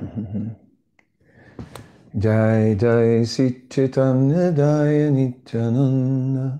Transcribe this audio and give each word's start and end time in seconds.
Jai 2.18 2.74
Jai 2.74 3.20
Sitchitanya 3.22 4.50
Nityananda 5.12 6.58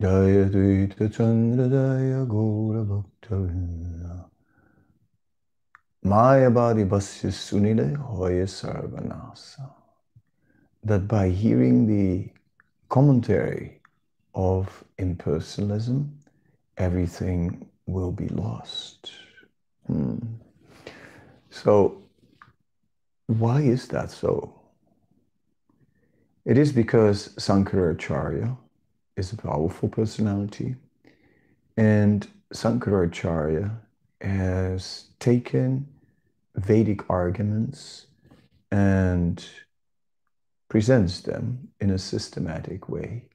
Jaya 0.00 0.46
Dvaita 0.46 1.08
Chandra 1.14 2.26
Gaura 2.26 2.84
Bhaktavinda 2.84 4.26
Basya 6.04 7.96
Hoya 7.96 8.46
Sarvanasa 8.46 9.70
That 10.82 11.06
by 11.06 11.28
hearing 11.28 11.86
the 11.86 12.28
commentary 12.88 13.80
of 14.34 14.82
impersonalism, 14.98 16.10
everything 16.76 17.68
will 17.86 18.10
be 18.10 18.26
lost. 18.28 19.12
Hmm. 19.86 20.18
So, 21.50 22.02
why 23.38 23.60
is 23.60 23.86
that 23.88 24.10
so? 24.10 24.52
It 26.44 26.58
is 26.58 26.72
because 26.72 27.28
Sankaracharya 27.36 28.56
is 29.16 29.32
a 29.32 29.36
powerful 29.36 29.88
personality, 29.88 30.74
and 31.76 32.26
Sankaracharya 32.52 33.70
has 34.20 35.04
taken 35.20 35.86
Vedic 36.56 37.08
arguments 37.08 38.08
and 38.72 39.46
presents 40.68 41.20
them 41.20 41.68
in 41.80 41.90
a 41.90 41.98
systematic 41.98 42.88
way, 42.88 43.26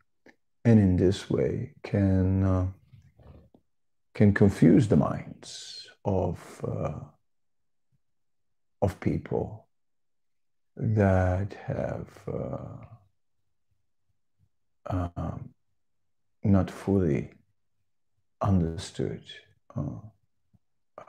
and 0.66 0.78
in 0.78 0.98
this 0.98 1.30
way 1.30 1.72
can 1.84 2.44
uh, 2.44 2.68
can 4.14 4.34
confuse 4.34 4.90
the 4.90 4.98
minds 4.98 5.88
of 6.04 6.66
uh, 6.68 7.00
of 8.82 9.00
people 9.00 9.65
that 10.78 11.54
have. 11.66 12.08
Uh, 12.28 12.86
um, 14.88 15.50
not 16.44 16.70
fully 16.70 17.32
understood 18.42 19.24
uh, 19.76 19.82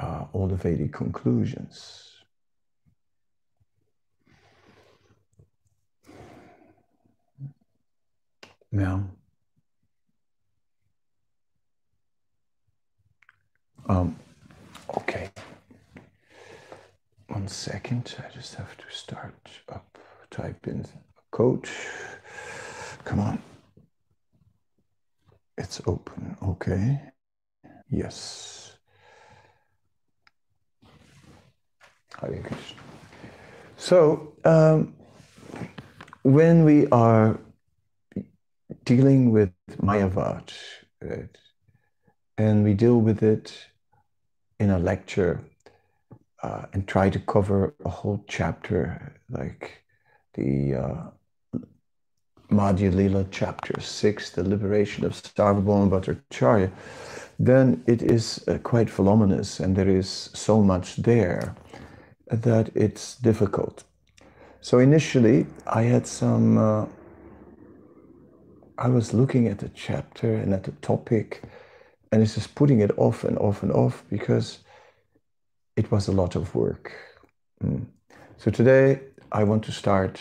uh, 0.00 0.24
all 0.32 0.48
the 0.48 0.56
Vedic 0.56 0.92
conclusions. 0.92 2.02
Now, 8.72 9.08
um, 13.88 14.16
okay. 14.96 15.30
One 17.28 17.48
second, 17.48 18.14
I 18.18 18.32
just 18.32 18.54
have 18.54 18.76
to 18.76 18.84
start 18.90 19.34
up, 19.68 19.98
type 20.30 20.66
in 20.68 20.86
coach. 21.32 21.70
Come 23.04 23.20
on. 23.20 23.42
It's 25.58 25.80
open, 25.86 26.36
okay. 26.42 27.00
Yes. 27.90 28.76
Hare 32.20 32.42
Krishna. 32.42 32.80
So, 33.76 34.34
um, 34.44 34.94
when 36.22 36.64
we 36.64 36.86
are 36.88 37.38
dealing 38.84 39.30
with 39.30 39.52
Mayavad, 39.82 40.52
right, 41.02 41.36
and 42.38 42.64
we 42.64 42.74
deal 42.74 43.00
with 43.00 43.22
it 43.22 43.52
in 44.58 44.70
a 44.70 44.78
lecture 44.78 45.40
uh, 46.42 46.66
and 46.72 46.86
try 46.86 47.10
to 47.10 47.18
cover 47.18 47.74
a 47.84 47.88
whole 47.88 48.24
chapter, 48.28 49.14
like 49.30 49.84
the 50.34 50.74
uh, 50.74 51.58
Madhya 52.50 52.94
Lila, 52.94 53.26
chapter 53.30 53.80
6, 53.80 54.30
the 54.30 54.44
liberation 54.44 55.04
of 55.04 55.12
Sarvabhauma 55.12 55.90
Bhattacharya, 55.90 56.70
then 57.38 57.82
it 57.86 58.02
is 58.02 58.42
uh, 58.48 58.58
quite 58.58 58.88
voluminous 58.88 59.60
and 59.60 59.76
there 59.76 59.88
is 59.88 60.30
so 60.32 60.62
much 60.62 60.96
there 60.96 61.54
that 62.30 62.70
it's 62.74 63.16
difficult. 63.16 63.84
So 64.60 64.78
initially, 64.78 65.46
I 65.66 65.82
had 65.82 66.06
some, 66.06 66.58
uh, 66.58 66.86
I 68.78 68.88
was 68.88 69.14
looking 69.14 69.48
at 69.48 69.58
the 69.58 69.68
chapter 69.68 70.34
and 70.34 70.52
at 70.52 70.64
the 70.64 70.72
topic, 70.82 71.42
and 72.10 72.22
it's 72.22 72.34
just 72.34 72.54
putting 72.54 72.80
it 72.80 72.90
off 72.96 73.24
and 73.24 73.38
off 73.38 73.62
and 73.62 73.72
off 73.72 74.04
because 74.10 74.58
it 75.76 75.90
was 75.90 76.08
a 76.08 76.12
lot 76.12 76.36
of 76.36 76.54
work. 76.54 76.92
Mm. 77.62 77.86
So 78.38 78.50
today, 78.50 79.00
I 79.30 79.44
want 79.44 79.62
to 79.64 79.72
start 79.72 80.20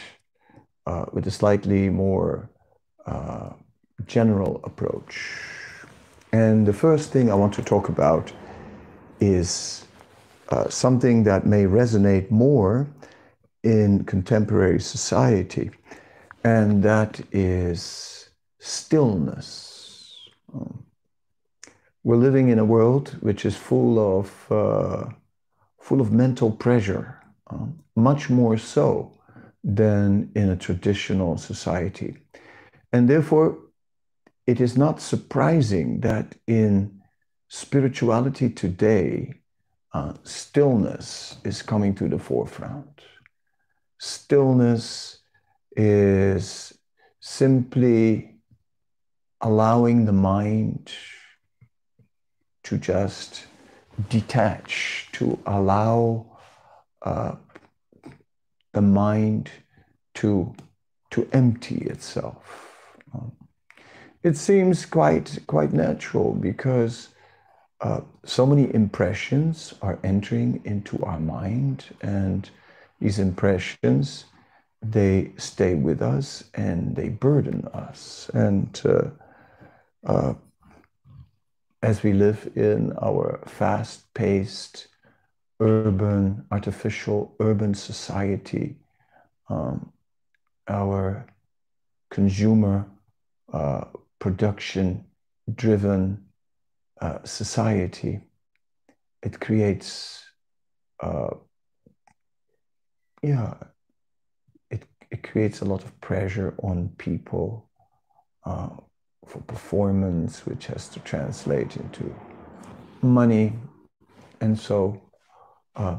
uh, 0.85 1.05
with 1.13 1.27
a 1.27 1.31
slightly 1.31 1.89
more 1.89 2.49
uh, 3.05 3.49
general 4.05 4.61
approach. 4.63 5.31
And 6.31 6.65
the 6.65 6.73
first 6.73 7.11
thing 7.11 7.31
I 7.31 7.35
want 7.35 7.53
to 7.53 7.63
talk 7.63 7.89
about 7.89 8.31
is 9.19 9.85
uh, 10.49 10.69
something 10.69 11.23
that 11.23 11.45
may 11.45 11.63
resonate 11.63 12.29
more 12.29 12.87
in 13.63 14.03
contemporary 14.03 14.79
society, 14.79 15.71
and 16.43 16.83
that 16.83 17.21
is 17.31 18.29
stillness. 18.59 20.29
Um, 20.53 20.85
we're 22.03 22.17
living 22.17 22.49
in 22.49 22.59
a 22.59 22.65
world 22.65 23.17
which 23.21 23.45
is 23.45 23.55
full 23.55 24.19
of 24.19 24.51
uh, 24.51 25.09
full 25.85 26.01
of 26.01 26.11
mental 26.11 26.49
pressure, 26.51 27.21
um, 27.51 27.77
much 27.95 28.27
more 28.27 28.57
so 28.57 29.11
than 29.63 30.31
in 30.35 30.49
a 30.49 30.55
traditional 30.55 31.37
society. 31.37 32.17
And 32.91 33.07
therefore, 33.07 33.59
it 34.47 34.59
is 34.59 34.75
not 34.75 34.99
surprising 34.99 35.99
that 35.99 36.33
in 36.47 37.01
spirituality 37.49 38.49
today, 38.49 39.35
uh, 39.93 40.13
stillness 40.23 41.37
is 41.43 41.61
coming 41.61 41.93
to 41.95 42.09
the 42.09 42.17
forefront. 42.17 43.01
Stillness 43.99 45.19
is 45.77 46.73
simply 47.19 48.39
allowing 49.39 50.05
the 50.05 50.19
mind 50.33 50.91
to 52.63 52.79
just 52.79 53.45
detach, 54.09 55.09
to 55.13 55.39
allow 55.45 56.37
uh, 57.01 57.35
the 58.73 58.81
mind 58.81 59.51
to, 60.15 60.53
to 61.11 61.27
empty 61.31 61.77
itself. 61.85 62.65
It 64.23 64.37
seems 64.37 64.85
quite, 64.85 65.37
quite 65.45 65.71
natural 65.71 66.33
because 66.33 67.09
uh, 67.81 68.01
so 68.23 68.45
many 68.45 68.73
impressions 68.73 69.75
are 69.81 69.99
entering 70.03 70.61
into 70.65 71.03
our 71.03 71.19
mind 71.19 71.85
and 72.01 72.49
these 72.99 73.19
impressions 73.19 74.25
they 74.81 75.31
stay 75.37 75.75
with 75.75 76.01
us 76.01 76.43
and 76.53 76.95
they 76.95 77.09
burden 77.09 77.67
us 77.73 78.29
and 78.33 78.81
uh, 78.85 79.09
uh, 80.05 80.33
as 81.85 82.01
we 82.01 82.13
live 82.13 82.51
in 82.55 82.91
our 82.99 83.43
fast-paced 83.45 84.87
urban, 85.59 86.43
artificial 86.49 87.35
urban 87.39 87.75
society, 87.75 88.77
um, 89.49 89.93
our 90.67 91.27
consumer 92.09 92.87
uh, 93.53 93.85
production 94.17 95.05
driven 95.53 96.25
uh, 97.01 97.19
society, 97.23 98.19
it 99.21 99.39
creates, 99.39 100.23
uh, 101.01 101.35
yeah, 103.21 103.53
it, 104.71 104.83
it 105.11 105.21
creates 105.21 105.61
a 105.61 105.65
lot 105.65 105.83
of 105.83 106.01
pressure 106.01 106.55
on 106.63 106.89
people 106.97 107.69
uh, 108.43 108.69
for 109.25 109.39
performance, 109.41 110.45
which 110.45 110.67
has 110.67 110.87
to 110.89 110.99
translate 111.01 111.77
into 111.77 112.13
money. 113.01 113.53
And 114.41 114.57
so 114.57 115.01
uh, 115.75 115.97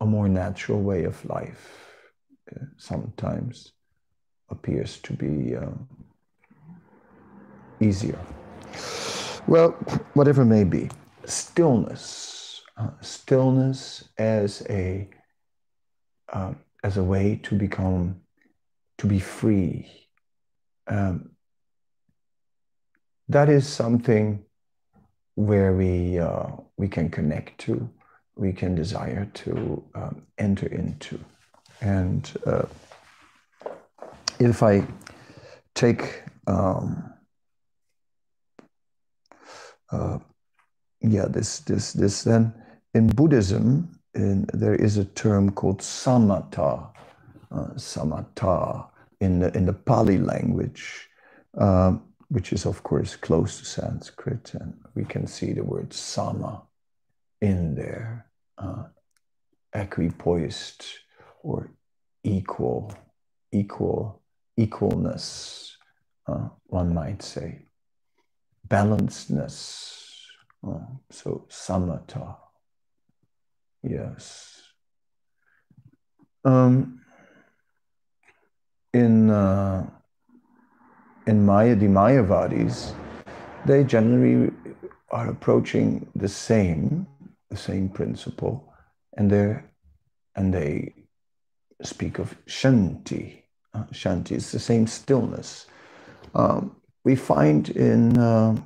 a 0.00 0.06
more 0.06 0.28
natural 0.28 0.80
way 0.82 1.04
of 1.04 1.24
life 1.24 1.70
uh, 2.50 2.64
sometimes 2.76 3.72
appears 4.50 4.98
to 4.98 5.12
be 5.12 5.56
uh, 5.56 5.70
easier. 7.80 8.18
Well, 9.46 9.70
whatever 10.14 10.44
may 10.44 10.64
be, 10.64 10.90
stillness, 11.24 12.62
uh, 12.76 12.90
stillness 13.00 14.08
as 14.18 14.66
a 14.68 15.08
uh, 16.32 16.54
as 16.82 16.96
a 16.96 17.02
way 17.02 17.40
to 17.44 17.54
become 17.54 18.20
to 18.98 19.06
be 19.06 19.18
free. 19.18 20.08
Um, 20.86 21.30
that 23.28 23.48
is 23.48 23.66
something 23.66 24.44
where 25.34 25.72
we 25.72 26.18
uh, 26.18 26.46
we 26.76 26.88
can 26.88 27.10
connect 27.10 27.58
to 27.58 27.90
we 28.36 28.52
can 28.52 28.74
desire 28.74 29.30
to 29.34 29.82
um, 29.94 30.22
enter 30.38 30.66
into. 30.66 31.18
And 31.80 32.30
uh, 32.46 32.66
if 34.38 34.62
I 34.62 34.86
take, 35.74 36.22
um, 36.46 37.12
uh, 39.90 40.18
yeah, 41.00 41.26
this, 41.26 41.60
this, 41.60 41.92
this, 41.92 42.22
then 42.24 42.52
in 42.94 43.08
Buddhism, 43.08 44.00
in, 44.14 44.46
there 44.52 44.74
is 44.74 44.96
a 44.96 45.04
term 45.04 45.50
called 45.50 45.80
samatha, 45.80 46.90
uh, 47.52 47.68
samatha 47.76 48.88
in 49.20 49.40
the, 49.40 49.56
in 49.56 49.66
the 49.66 49.72
Pali 49.72 50.18
language, 50.18 51.08
um, 51.58 52.02
which 52.28 52.52
is 52.52 52.66
of 52.66 52.82
course 52.82 53.16
close 53.16 53.58
to 53.58 53.64
Sanskrit, 53.64 54.54
and 54.54 54.74
we 54.94 55.04
can 55.04 55.26
see 55.26 55.52
the 55.52 55.64
word 55.64 55.92
sama 55.92 56.62
in 57.40 57.74
there, 57.74 58.26
uh, 58.58 58.84
equipoised 59.74 60.84
or 61.42 61.70
equal, 62.22 62.94
equal, 63.52 64.22
equalness, 64.58 65.72
uh, 66.26 66.48
one 66.66 66.94
might 66.94 67.22
say, 67.22 67.66
balancedness. 68.66 70.00
Uh, 70.66 70.86
so 71.10 71.46
samatha, 71.50 72.36
yes. 73.82 74.62
Um, 76.44 77.00
in 78.92 79.30
uh, 79.30 79.90
in 81.26 81.44
Maya, 81.44 81.74
the 81.74 82.94
they 83.66 83.84
generally 83.84 84.52
are 85.10 85.30
approaching 85.30 86.06
the 86.14 86.28
same, 86.28 87.06
the 87.50 87.56
same 87.56 87.88
principle, 87.88 88.72
and 89.16 89.30
they 89.30 89.60
and 90.36 90.52
they 90.52 90.94
speak 91.82 92.18
of 92.18 92.36
shanti. 92.46 93.42
Uh, 93.72 93.84
shanti 93.92 94.32
is 94.32 94.52
the 94.52 94.58
same 94.58 94.86
stillness. 94.86 95.66
Um, 96.34 96.76
we 97.04 97.16
find 97.16 97.70
in 97.70 98.18
uh, 98.18 98.56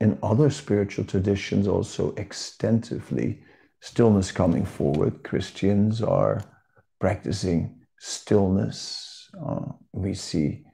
in 0.00 0.18
other 0.22 0.50
spiritual 0.50 1.04
traditions 1.04 1.66
also 1.66 2.14
extensively 2.16 3.40
stillness 3.80 4.30
coming 4.32 4.64
forward. 4.64 5.22
Christians 5.22 6.02
are 6.02 6.42
practicing 7.00 7.80
stillness. 7.98 9.30
Uh, 9.40 9.72
we 9.92 10.14
see 10.14 10.64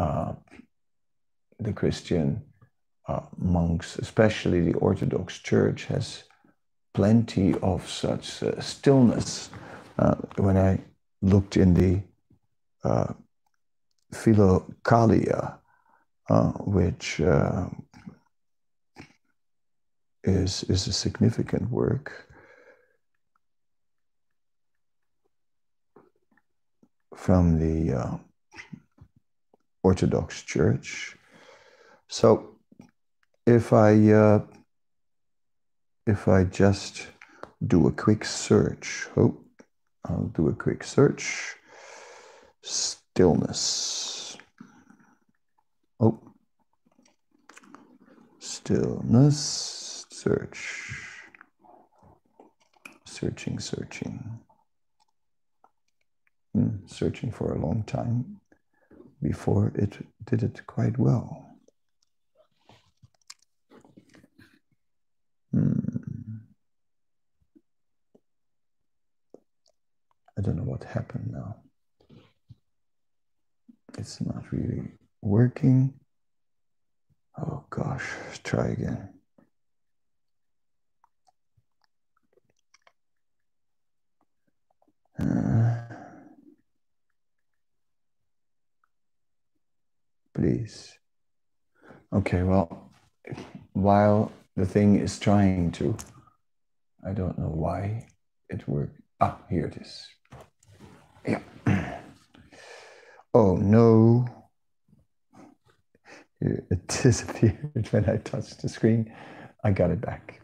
uh, 0.00 0.32
the 1.58 1.74
Christian 1.74 2.42
uh, 3.06 3.20
monks, 3.36 3.98
especially 3.98 4.62
the 4.62 4.78
Orthodox 4.78 5.38
Church, 5.38 5.84
has 5.86 6.24
plenty 6.94 7.54
of 7.56 7.86
such 7.86 8.42
uh, 8.42 8.58
stillness. 8.60 9.50
Uh, 9.98 10.14
when 10.36 10.56
I 10.56 10.80
looked 11.20 11.58
in 11.58 11.74
the 11.74 12.00
uh, 12.82 13.12
Philokalia, 14.14 15.58
uh, 16.30 16.52
which 16.64 17.20
is, 20.24 20.62
is 20.64 20.86
a 20.86 20.92
significant 20.92 21.70
work, 21.70 22.26
from 27.14 27.58
the 27.58 28.18
Orthodox 29.82 30.42
Church. 30.42 31.16
So 32.08 32.56
if 33.46 33.72
I 33.72 34.12
uh, 34.12 34.40
if 36.06 36.28
I 36.28 36.44
just 36.44 37.06
do 37.66 37.86
a 37.86 37.92
quick 37.92 38.24
search, 38.24 39.06
oh, 39.16 39.38
I'll 40.04 40.32
do 40.34 40.48
a 40.48 40.54
quick 40.54 40.84
search. 40.84 41.54
Stillness. 42.62 44.36
Oh, 45.98 46.20
stillness. 48.38 50.06
Search. 50.10 50.92
Searching, 53.06 53.58
searching. 53.58 54.40
Hmm, 56.54 56.86
searching 56.86 57.30
for 57.30 57.52
a 57.52 57.58
long 57.58 57.84
time 57.84 58.39
before 59.22 59.72
it 59.74 59.98
did 60.24 60.42
it 60.42 60.66
quite 60.66 60.98
well. 60.98 61.46
Hmm. 65.52 65.78
I 70.38 70.42
don't 70.42 70.56
know 70.56 70.62
what 70.62 70.84
happened 70.84 71.30
now. 71.32 71.56
It's 73.98 74.20
not 74.20 74.50
really 74.52 74.92
working. 75.20 75.92
Oh 77.36 77.64
gosh, 77.68 78.08
let's 78.26 78.38
try 78.38 78.68
again. 78.68 79.08
Uh, 85.18 85.89
please. 90.40 90.96
Okay, 92.14 92.42
well, 92.42 92.90
while 93.74 94.32
the 94.56 94.64
thing 94.64 94.98
is 94.98 95.18
trying 95.18 95.70
to, 95.72 95.94
I 97.06 97.12
don't 97.12 97.38
know 97.38 97.52
why 97.52 98.06
it 98.48 98.66
worked. 98.66 98.98
Ah, 99.20 99.36
here 99.50 99.66
it 99.66 99.76
is. 99.76 100.06
Yeah. 101.26 101.42
Oh 103.32 103.54
no. 103.56 104.26
It 106.40 106.88
disappeared 106.88 107.86
when 107.90 108.08
I 108.08 108.16
touched 108.16 108.62
the 108.62 108.68
screen. 108.68 109.12
I 109.62 109.70
got 109.70 109.90
it 109.90 110.00
back. 110.00 110.40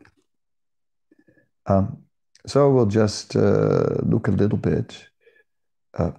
Um, 1.65 2.05
so 2.47 2.71
we'll 2.71 2.87
just 2.87 3.35
uh, 3.35 3.97
look 4.05 4.29
a 4.29 4.39
little 4.43 4.59
bit 4.59 5.09
uh, 5.99 6.13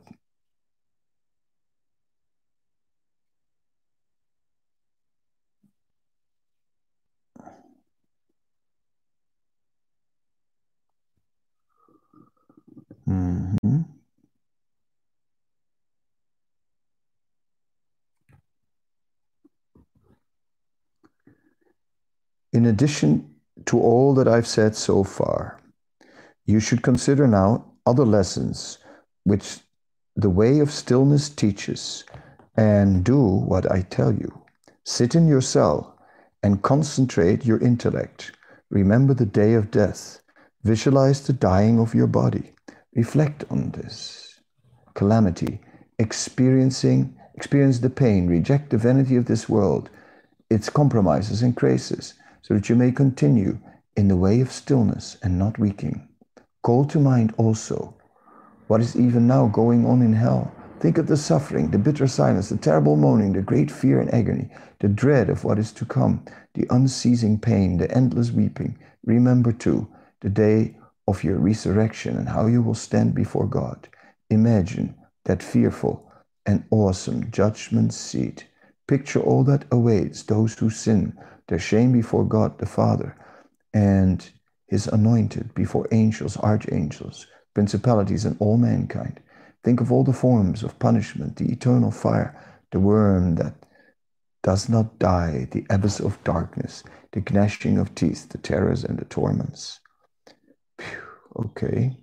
In 22.58 22.66
addition 22.66 23.36
to 23.66 23.80
all 23.80 24.16
that 24.16 24.28
I've 24.28 24.48
said 24.48 24.76
so 24.76 25.04
far, 25.04 25.60
you 26.48 26.60
should 26.60 26.82
consider 26.82 27.28
now 27.28 27.66
other 27.86 28.04
lessons 28.04 28.80
which 29.26 29.60
the 30.16 30.32
way 30.32 30.58
of 30.58 30.72
stillness 30.72 31.30
teaches, 31.30 32.04
and 32.56 33.04
do 33.04 33.22
what 33.22 33.72
I 33.72 33.82
tell 33.84 34.12
you. 34.12 34.42
Sit 34.86 35.14
in 35.14 35.28
your 35.28 35.40
cell 35.40 36.00
and 36.42 36.64
concentrate 36.64 37.46
your 37.46 37.60
intellect. 37.60 38.32
Remember 38.72 39.14
the 39.14 39.28
day 39.28 39.54
of 39.54 39.70
death. 39.70 40.20
Visualize 40.64 41.22
the 41.22 41.34
dying 41.34 41.80
of 41.80 41.94
your 41.94 42.08
body. 42.08 42.56
Reflect 42.96 43.44
on 43.52 43.70
this 43.70 44.40
calamity, 44.96 45.62
experiencing, 46.00 47.16
experience 47.36 47.78
the 47.78 47.92
pain, 47.92 48.26
reject 48.26 48.72
the 48.72 48.80
vanity 48.80 49.16
of 49.16 49.26
this 49.26 49.48
world, 49.48 49.92
its 50.50 50.72
compromises 50.72 51.44
and 51.44 51.54
graces, 51.54 52.16
so 52.48 52.54
that 52.54 52.70
you 52.70 52.76
may 52.76 52.94
continue 52.94 53.60
in 53.98 54.08
the 54.08 54.16
way 54.16 54.40
of 54.40 54.54
stillness 54.54 55.18
and 55.22 55.38
not 55.38 55.60
weakening. 55.60 56.08
Call 56.64 56.86
to 56.86 56.98
mind 56.98 57.34
also 57.38 57.94
what 58.68 58.80
is 58.80 58.96
even 58.96 59.28
now 59.28 59.48
going 59.48 59.86
on 59.86 60.02
in 60.02 60.14
hell. 60.14 60.54
Think 60.80 60.98
of 60.98 61.08
the 61.08 61.18
suffering, 61.18 61.72
the 61.72 61.78
bitter 61.78 62.08
silence, 62.08 62.48
the 62.48 62.56
terrible 62.56 62.96
moaning, 62.96 63.34
the 63.34 63.42
great 63.42 63.70
fear 63.70 64.00
and 64.00 64.14
agony, 64.14 64.50
the 64.80 64.88
dread 64.88 65.30
of 65.30 65.44
what 65.44 65.60
is 65.60 65.74
to 65.74 65.84
come, 65.84 66.24
the 66.54 66.66
unceasing 66.70 67.38
pain, 67.38 67.80
the 67.80 67.92
endless 67.92 68.32
weeping. 68.32 68.80
Remember 69.04 69.52
too 69.52 69.90
the 70.22 70.30
day 70.30 70.78
of 71.06 71.26
your 71.26 71.40
resurrection 71.40 72.16
and 72.16 72.30
how 72.30 72.46
you 72.46 72.62
will 72.62 72.76
stand 72.76 73.14
before 73.14 73.48
God. 73.48 73.90
Imagine 74.30 74.96
that 75.26 75.44
fearful 75.44 76.10
and 76.46 76.64
awesome 76.72 77.30
judgment 77.30 77.94
seat. 77.94 78.48
Picture 78.88 79.20
all 79.20 79.44
that 79.44 79.66
awaits 79.70 80.24
those 80.24 80.58
who 80.58 80.70
sin, 80.70 81.14
their 81.48 81.60
shame 81.60 81.92
before 81.92 82.26
God 82.26 82.60
the 82.60 82.66
Father, 82.66 83.16
and 83.74 84.30
his 84.68 84.88
anointed 84.88 85.54
before 85.54 85.88
angels, 85.92 86.38
archangels, 86.38 87.28
principalities, 87.54 88.26
and 88.26 88.36
all 88.40 88.58
mankind. 88.58 89.20
Think 89.64 89.82
of 89.82 89.92
all 89.92 90.04
the 90.04 90.14
forms 90.14 90.64
of 90.64 90.80
punishment, 90.80 91.38
the 91.38 91.52
eternal 91.52 91.92
fire, 91.92 92.36
the 92.72 92.80
worm 92.80 93.36
that 93.36 93.56
does 94.44 94.70
not 94.70 95.00
die, 95.00 95.48
the 95.52 95.66
abyss 95.70 96.00
of 96.00 96.24
darkness, 96.24 96.84
the 97.12 97.24
gnashing 97.32 97.78
of 97.78 97.96
teeth, 97.96 98.30
the 98.30 98.38
terrors 98.38 98.84
and 98.84 98.98
the 99.00 99.06
torments. 99.06 99.80
Phew. 100.80 101.02
Okay. 101.46 101.98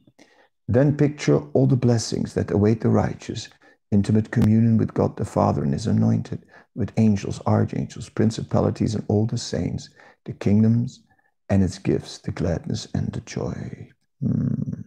Then 0.69 0.97
picture 0.97 1.39
all 1.53 1.67
the 1.67 1.77
blessings 1.77 2.35
that 2.35 2.51
await 2.51 2.81
the 2.81 2.89
righteous 2.89 3.49
intimate 3.93 4.31
communion 4.31 4.77
with 4.79 4.95
God 4.95 5.17
the 5.17 5.25
Father 5.25 5.63
and 5.63 5.73
His 5.73 5.87
anointed, 5.87 6.45
with 6.75 6.93
angels, 6.97 7.41
archangels, 7.47 8.09
principalities, 8.09 8.95
and 8.95 9.05
all 9.09 9.27
the 9.27 9.39
saints, 9.39 9.91
the 10.25 10.33
kingdoms 10.33 11.05
and 11.49 11.63
its 11.63 11.79
gifts, 11.79 12.19
the 12.19 12.33
gladness 12.33 12.89
and 12.95 13.13
the 13.13 13.21
joy. 13.21 13.91
Hmm. 14.21 14.81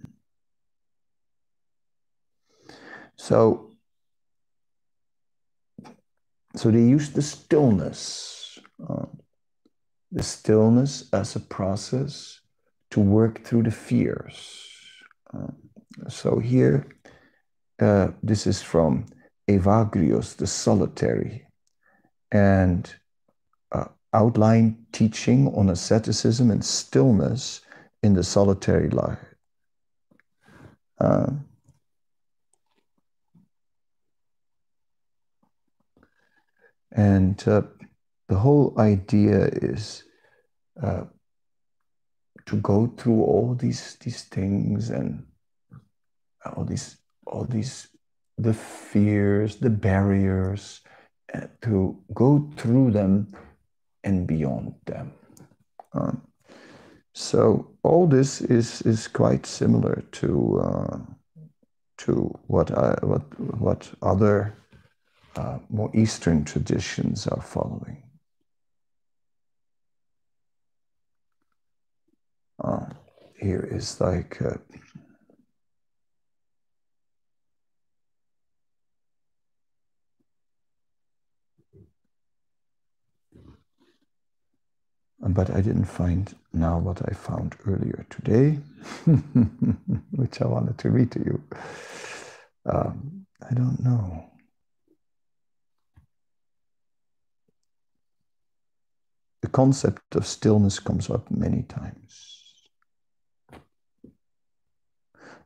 So, 3.16 3.72
so 6.56 6.72
they 6.72 6.82
use 6.82 7.12
the 7.12 7.22
stillness, 7.22 8.60
uh, 8.88 9.06
the 10.12 10.24
stillness 10.24 11.10
as 11.14 11.36
a 11.36 11.40
process 11.40 12.40
to 12.92 13.00
work 13.00 13.44
through 13.44 13.64
the 13.64 13.72
fears. 13.72 14.68
Uh, 15.34 15.48
so 16.08 16.40
here, 16.40 16.88
uh, 17.80 18.10
this 18.24 18.48
is 18.48 18.62
from 18.62 19.06
Evagrios, 19.50 20.36
the 20.36 20.48
solitary, 20.48 21.47
and 22.32 22.94
uh, 23.72 23.86
outline 24.14 24.86
teaching 24.92 25.54
on 25.56 25.70
asceticism 25.70 26.52
and 26.52 26.64
stillness 26.64 27.62
in 28.04 28.14
the 28.14 28.24
solitary 28.24 28.90
life. 28.90 29.20
Uh, 31.00 31.32
and 36.92 37.48
uh, 37.48 37.62
the 38.28 38.36
whole 38.36 38.74
idea 38.80 39.46
is 39.46 40.04
uh, 40.82 41.04
to 42.46 42.56
go 42.58 42.88
through 42.98 43.22
all 43.24 43.56
these 43.56 43.98
these 44.02 44.24
things 44.24 44.90
and 44.90 45.26
all 46.56 46.64
these 46.64 46.98
all 47.28 47.46
these 47.46 47.88
the 48.38 48.54
fears, 48.54 49.58
the 49.58 49.70
barriers, 49.70 50.82
to 51.62 51.98
go 52.14 52.50
through 52.58 52.92
them 52.92 53.28
and 54.04 54.28
beyond 54.28 54.74
them. 54.86 55.12
Um, 55.94 56.22
so 57.14 57.72
all 57.84 58.08
this 58.08 58.42
is 58.42 58.82
is 58.84 59.08
quite 59.08 59.46
similar 59.46 60.04
to 60.12 60.60
uh, 60.60 60.98
to 61.98 62.40
what 62.48 62.72
I, 62.72 62.96
what 63.02 63.24
what 63.40 63.92
other 64.02 64.54
uh, 65.36 65.60
more 65.70 65.92
Eastern 65.94 66.46
traditions 66.46 67.28
are 67.28 67.42
following. 67.42 68.04
Uh, 72.64 72.86
here 73.40 73.68
is 73.72 74.02
like 74.02 74.42
uh, 74.42 74.58
but 85.34 85.50
I 85.50 85.62
didn't 85.62 85.86
find 85.86 86.34
now 86.54 86.78
what 86.78 87.02
I 87.08 87.14
found 87.14 87.56
earlier 87.66 88.06
today, 88.10 88.60
which 90.12 90.42
I 90.42 90.48
wanted 90.48 90.78
to 90.80 90.90
read 90.90 91.12
to 91.12 91.20
you. 91.20 91.44
Um, 92.66 93.26
I 93.50 93.54
don't 93.54 93.84
know. 93.84 94.26
The 99.42 99.48
concept 99.48 100.16
of 100.16 100.28
stillness 100.28 100.80
comes 100.80 101.10
up 101.10 101.32
many 101.32 101.64
times. 101.64 102.44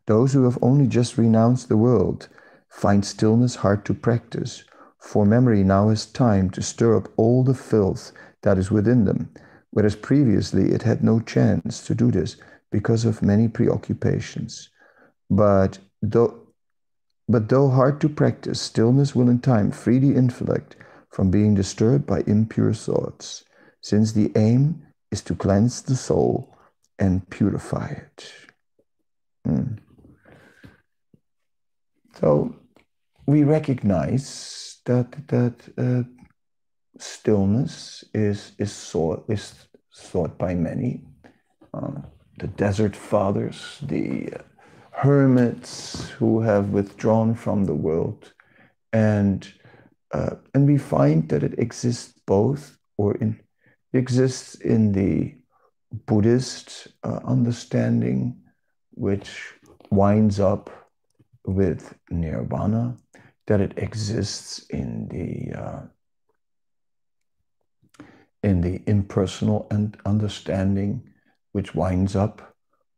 Those 0.07 0.33
who 0.33 0.43
have 0.45 0.57
only 0.61 0.87
just 0.87 1.17
renounced 1.17 1.69
the 1.69 1.77
world 1.77 2.27
find 2.69 3.05
stillness 3.05 3.55
hard 3.55 3.85
to 3.85 3.93
practice, 3.93 4.63
for 4.97 5.25
memory 5.25 5.63
now 5.63 5.89
has 5.89 6.05
time 6.05 6.49
to 6.51 6.61
stir 6.61 6.97
up 6.97 7.09
all 7.17 7.43
the 7.43 7.53
filth 7.53 8.11
that 8.41 8.57
is 8.57 8.71
within 8.71 9.05
them 9.05 9.31
whereas 9.71 9.95
previously 9.95 10.71
it 10.71 10.83
had 10.83 11.03
no 11.03 11.19
chance 11.19 11.85
to 11.87 11.95
do 11.95 12.11
this 12.11 12.37
because 12.71 13.05
of 13.05 13.21
many 13.21 13.47
preoccupations. 13.47 14.69
But 15.29 15.79
though, 16.01 16.47
but 17.27 17.49
though 17.49 17.69
hard 17.69 18.01
to 18.01 18.09
practice, 18.09 18.61
stillness 18.61 19.15
will 19.15 19.29
in 19.29 19.39
time 19.39 19.71
free 19.71 19.99
the 19.99 20.15
intellect 20.15 20.75
from 21.09 21.31
being 21.31 21.55
disturbed 21.55 22.05
by 22.05 22.23
impure 22.27 22.73
thoughts, 22.73 23.43
since 23.81 24.11
the 24.11 24.31
aim 24.35 24.85
is 25.11 25.21
to 25.23 25.35
cleanse 25.35 25.81
the 25.81 25.95
soul 25.95 26.55
and 26.99 27.29
purify 27.29 27.87
it. 27.87 28.33
Hmm. 29.45 29.75
So 32.19 32.55
we 33.25 33.43
recognize 33.43 34.79
that 34.85 35.27
that 35.27 35.55
uh, 35.77 36.03
stillness 37.01 38.03
is 38.13 38.53
is 38.57 38.71
sought 38.71 39.25
is 39.29 39.53
sought 39.89 40.37
by 40.37 40.53
many. 40.53 41.03
Um, 41.73 42.05
the 42.37 42.47
desert 42.47 42.95
fathers, 42.95 43.77
the 43.81 44.33
hermits 44.91 46.09
who 46.09 46.41
have 46.41 46.69
withdrawn 46.69 47.35
from 47.35 47.65
the 47.65 47.73
world, 47.73 48.33
and 48.93 49.47
uh, 50.11 50.35
and 50.53 50.67
we 50.67 50.77
find 50.77 51.29
that 51.29 51.43
it 51.43 51.57
exists 51.57 52.13
both, 52.25 52.77
or 52.97 53.15
in 53.15 53.39
exists 53.93 54.55
in 54.55 54.91
the 54.91 55.35
Buddhist 56.05 56.87
uh, 57.03 57.19
understanding, 57.25 58.41
which 58.91 59.53
winds 59.89 60.39
up 60.39 60.69
with 61.45 61.95
nirvana, 62.09 62.95
that 63.47 63.59
it 63.59 63.73
exists 63.77 64.65
in 64.69 65.07
the 65.09 65.59
uh, 65.59 65.81
in 68.43 68.61
the 68.61 68.81
impersonal 68.87 69.67
and 69.69 69.97
understanding, 70.05 71.03
which 71.51 71.75
winds 71.75 72.15
up 72.15 72.55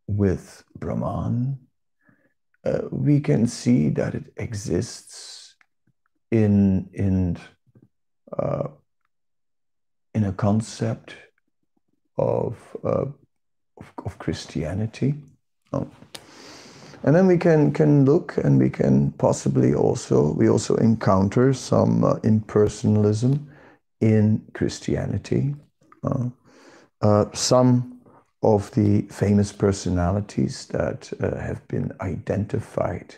with 0.07 0.63
Brahman, 0.77 1.59
uh, 2.65 2.81
we 2.91 3.19
can 3.19 3.47
see 3.47 3.89
that 3.89 4.15
it 4.15 4.33
exists 4.37 5.55
in 6.31 6.89
in 6.93 7.37
uh, 8.37 8.67
in 10.13 10.23
a 10.23 10.33
concept 10.33 11.15
of 12.17 12.57
uh, 12.83 13.05
of, 13.77 13.93
of, 14.05 14.19
Christianity. 14.19 15.15
Oh. 15.73 15.87
And 17.03 17.13
then 17.13 17.27
we 17.27 17.37
can 17.37 17.73
can 17.73 18.05
look 18.05 18.37
and 18.37 18.57
we 18.57 18.69
can 18.69 19.11
possibly 19.13 19.73
also 19.73 20.33
we 20.33 20.47
also 20.47 20.75
encounter 20.75 21.53
some 21.53 22.03
uh, 22.03 22.15
impersonalism 22.23 23.45
in 24.03 24.43
Christianity. 24.53 25.55
Uh, 26.03 26.27
uh, 27.01 27.25
some 27.33 28.01
of 28.41 28.69
the 28.71 29.03
famous 29.03 29.53
personalities 29.53 30.65
that 30.67 31.11
uh, 31.21 31.37
have 31.37 31.65
been 31.69 31.89
identified 32.01 33.15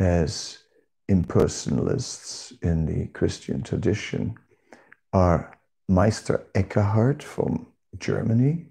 as 0.00 0.58
impersonalists 1.08 2.52
in 2.62 2.84
the 2.84 3.06
Christian 3.12 3.62
tradition 3.62 4.34
are 5.12 5.56
Meister 5.88 6.44
Eckhart 6.56 7.22
from 7.22 7.68
Germany, 7.98 8.66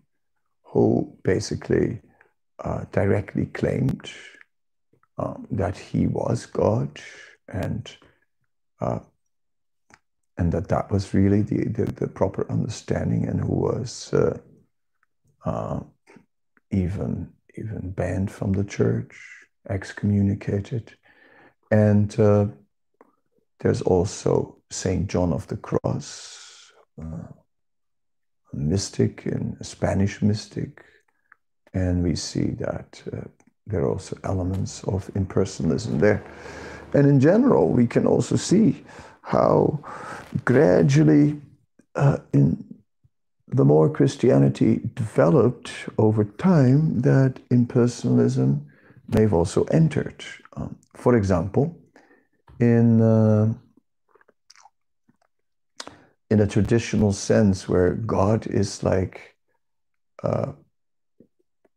who 0.64 1.18
basically 1.24 2.02
uh, 2.60 2.84
directly 2.92 3.46
claimed 3.46 4.12
um, 5.18 5.48
that 5.50 5.78
he 5.78 6.08
was 6.08 6.46
God 6.46 7.00
and 7.48 7.90
uh, 8.82 9.00
and 10.38 10.52
that 10.52 10.68
that 10.68 10.92
was 10.92 11.14
really 11.14 11.42
the, 11.42 11.68
the, 11.70 11.86
the 11.94 12.08
proper 12.08 12.50
understanding 12.52 13.28
and 13.28 13.42
who 13.42 13.54
was 13.54 14.14
uh, 14.14 14.38
uh, 15.46 15.80
even 16.72 17.32
even 17.56 17.90
banned 17.92 18.30
from 18.30 18.54
the 18.54 18.64
church, 18.64 19.18
excommunicated. 19.70 20.94
And 21.72 22.18
uh, 22.20 22.48
there's 23.60 23.82
also 23.82 24.58
Saint 24.70 25.08
John 25.08 25.34
of 25.34 25.48
the 25.48 25.58
Cross, 25.58 26.72
uh, 27.02 27.32
a 28.54 28.56
mystic 28.56 29.26
and 29.26 29.58
a 29.60 29.64
Spanish 29.64 30.22
mystic, 30.22 30.84
and 31.74 32.04
we 32.04 32.16
see 32.16 32.52
that 32.60 33.02
uh, 33.12 33.22
there 33.66 33.82
are 33.82 33.90
also 33.90 34.18
elements 34.24 34.84
of 34.84 35.08
impersonalism 35.16 36.00
there. 36.00 36.24
And 36.94 37.08
in 37.08 37.20
general, 37.20 37.70
we 37.70 37.88
can 37.88 38.06
also 38.06 38.36
see 38.36 38.84
how 39.28 39.84
gradually, 40.46 41.42
uh, 41.96 42.18
in 42.32 42.64
the 43.50 43.66
more 43.66 43.90
Christianity 43.90 44.80
developed 44.94 45.72
over 45.98 46.24
time, 46.24 47.02
that 47.02 47.34
impersonalism 47.50 48.62
may 49.10 49.22
have 49.22 49.34
also 49.34 49.66
entered. 49.66 50.24
Um, 50.56 50.78
for 50.96 51.18
example, 51.18 51.78
in 52.60 53.02
uh, 53.02 53.54
in 56.30 56.40
a 56.40 56.48
traditional 56.48 57.12
sense, 57.12 57.68
where 57.68 57.96
God 57.96 58.48
is 58.48 58.82
like 58.82 59.36
uh, 60.24 60.54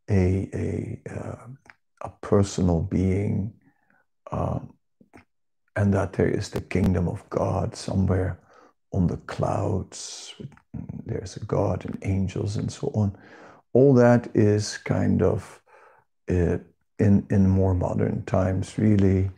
a 0.08 0.48
a 0.54 1.00
uh, 1.10 1.46
impersonal 2.04 2.82
being, 2.82 3.52
uh, 4.30 4.60
and 5.76 5.94
that 5.94 6.12
there 6.12 6.28
is 6.28 6.50
the 6.50 6.60
kingdom 6.60 7.08
of 7.08 7.28
God 7.30 7.76
somewhere 7.76 8.38
on 8.92 9.06
the 9.06 9.16
clouds. 9.18 10.34
There's 11.06 11.36
a 11.36 11.44
God 11.44 11.84
and 11.84 11.98
angels 12.02 12.56
and 12.56 12.70
so 12.70 12.90
on. 12.94 13.16
All 13.72 13.94
that 13.94 14.28
is 14.34 14.78
kind 14.78 15.22
of 15.22 15.60
uh, 16.28 16.58
in 16.98 17.26
in 17.30 17.48
more 17.48 17.74
modern 17.74 18.24
times 18.24 18.78
really 18.78 19.30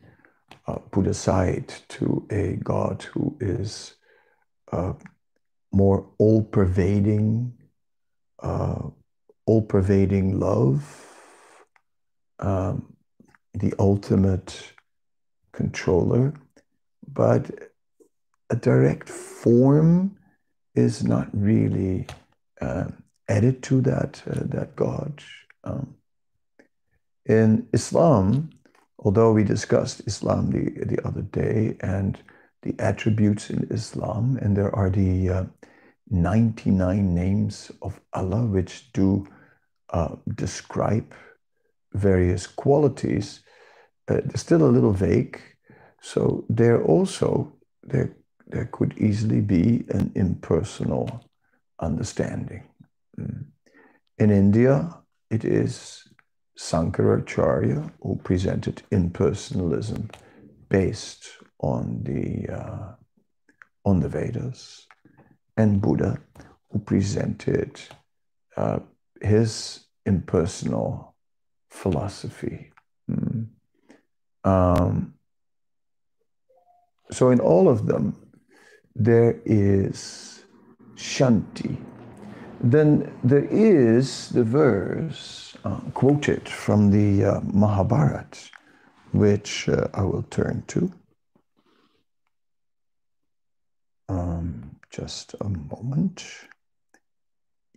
uh, 0.66 0.78
put 0.90 1.06
aside 1.06 1.72
to 1.88 2.26
a 2.30 2.56
God 2.62 3.02
who 3.02 3.36
is 3.40 3.94
uh, 4.72 4.94
more 5.72 6.06
all-pervading, 6.18 7.52
uh, 8.42 8.82
all-pervading 9.46 10.38
love, 10.38 11.08
um, 12.38 12.94
the 13.54 13.72
ultimate 13.78 14.71
controller, 15.52 16.34
but 17.12 17.50
a 18.50 18.56
direct 18.56 19.08
form 19.08 20.16
is 20.74 21.04
not 21.04 21.28
really 21.32 22.06
uh, 22.60 22.84
added 23.28 23.62
to 23.62 23.80
that 23.82 24.22
uh, 24.26 24.40
that 24.44 24.76
God. 24.76 25.22
Um, 25.64 25.94
in 27.26 27.68
Islam, 27.72 28.50
although 28.98 29.32
we 29.32 29.44
discussed 29.44 30.02
Islam 30.06 30.50
the, 30.50 30.84
the 30.84 31.06
other 31.06 31.22
day 31.22 31.76
and 31.80 32.18
the 32.62 32.74
attributes 32.78 33.50
in 33.50 33.66
Islam, 33.70 34.38
and 34.42 34.56
there 34.56 34.74
are 34.74 34.90
the 34.90 35.28
uh, 35.28 35.44
99 36.10 37.14
names 37.14 37.70
of 37.80 38.00
Allah 38.12 38.44
which 38.44 38.92
do 38.92 39.26
uh, 39.90 40.16
describe 40.34 41.14
various 41.92 42.46
qualities, 42.46 43.40
uh, 44.08 44.20
they're 44.24 44.36
still 44.36 44.62
a 44.62 44.74
little 44.76 44.92
vague. 44.92 45.40
So 46.00 46.44
there 46.48 46.82
also 46.82 47.52
there 47.82 48.16
there 48.46 48.68
could 48.72 48.94
easily 48.98 49.40
be 49.40 49.84
an 49.88 50.12
impersonal 50.14 51.24
understanding. 51.80 52.64
Mm. 53.18 53.46
In 54.18 54.30
India, 54.30 54.98
it 55.30 55.44
is 55.44 56.04
Sankaracharya 56.58 57.90
who 58.02 58.16
presented 58.22 58.82
impersonalism 58.90 60.10
based 60.68 61.30
on 61.60 62.02
the 62.02 62.48
uh, 62.52 62.94
on 63.84 64.00
the 64.00 64.08
Vedas, 64.08 64.86
and 65.56 65.80
Buddha 65.80 66.18
who 66.70 66.78
presented 66.78 67.80
uh, 68.56 68.80
his 69.20 69.86
impersonal 70.06 71.14
philosophy. 71.70 72.70
Mm. 73.10 73.46
Um, 74.44 75.14
so 77.10 77.30
in 77.30 77.40
all 77.40 77.68
of 77.68 77.86
them, 77.86 78.16
there 78.94 79.40
is 79.44 80.44
shanti. 80.96 81.76
Then 82.60 83.12
there 83.24 83.44
is 83.44 84.28
the 84.30 84.44
verse 84.44 85.56
uh, 85.64 85.80
quoted 85.94 86.48
from 86.48 86.90
the 86.90 87.24
uh, 87.24 87.40
which 89.12 89.68
uh, 89.68 89.88
I 89.94 90.02
will 90.02 90.24
turn 90.24 90.64
to. 90.68 90.92
Um, 94.08 94.76
just 94.90 95.34
a 95.40 95.48
moment. 95.48 96.24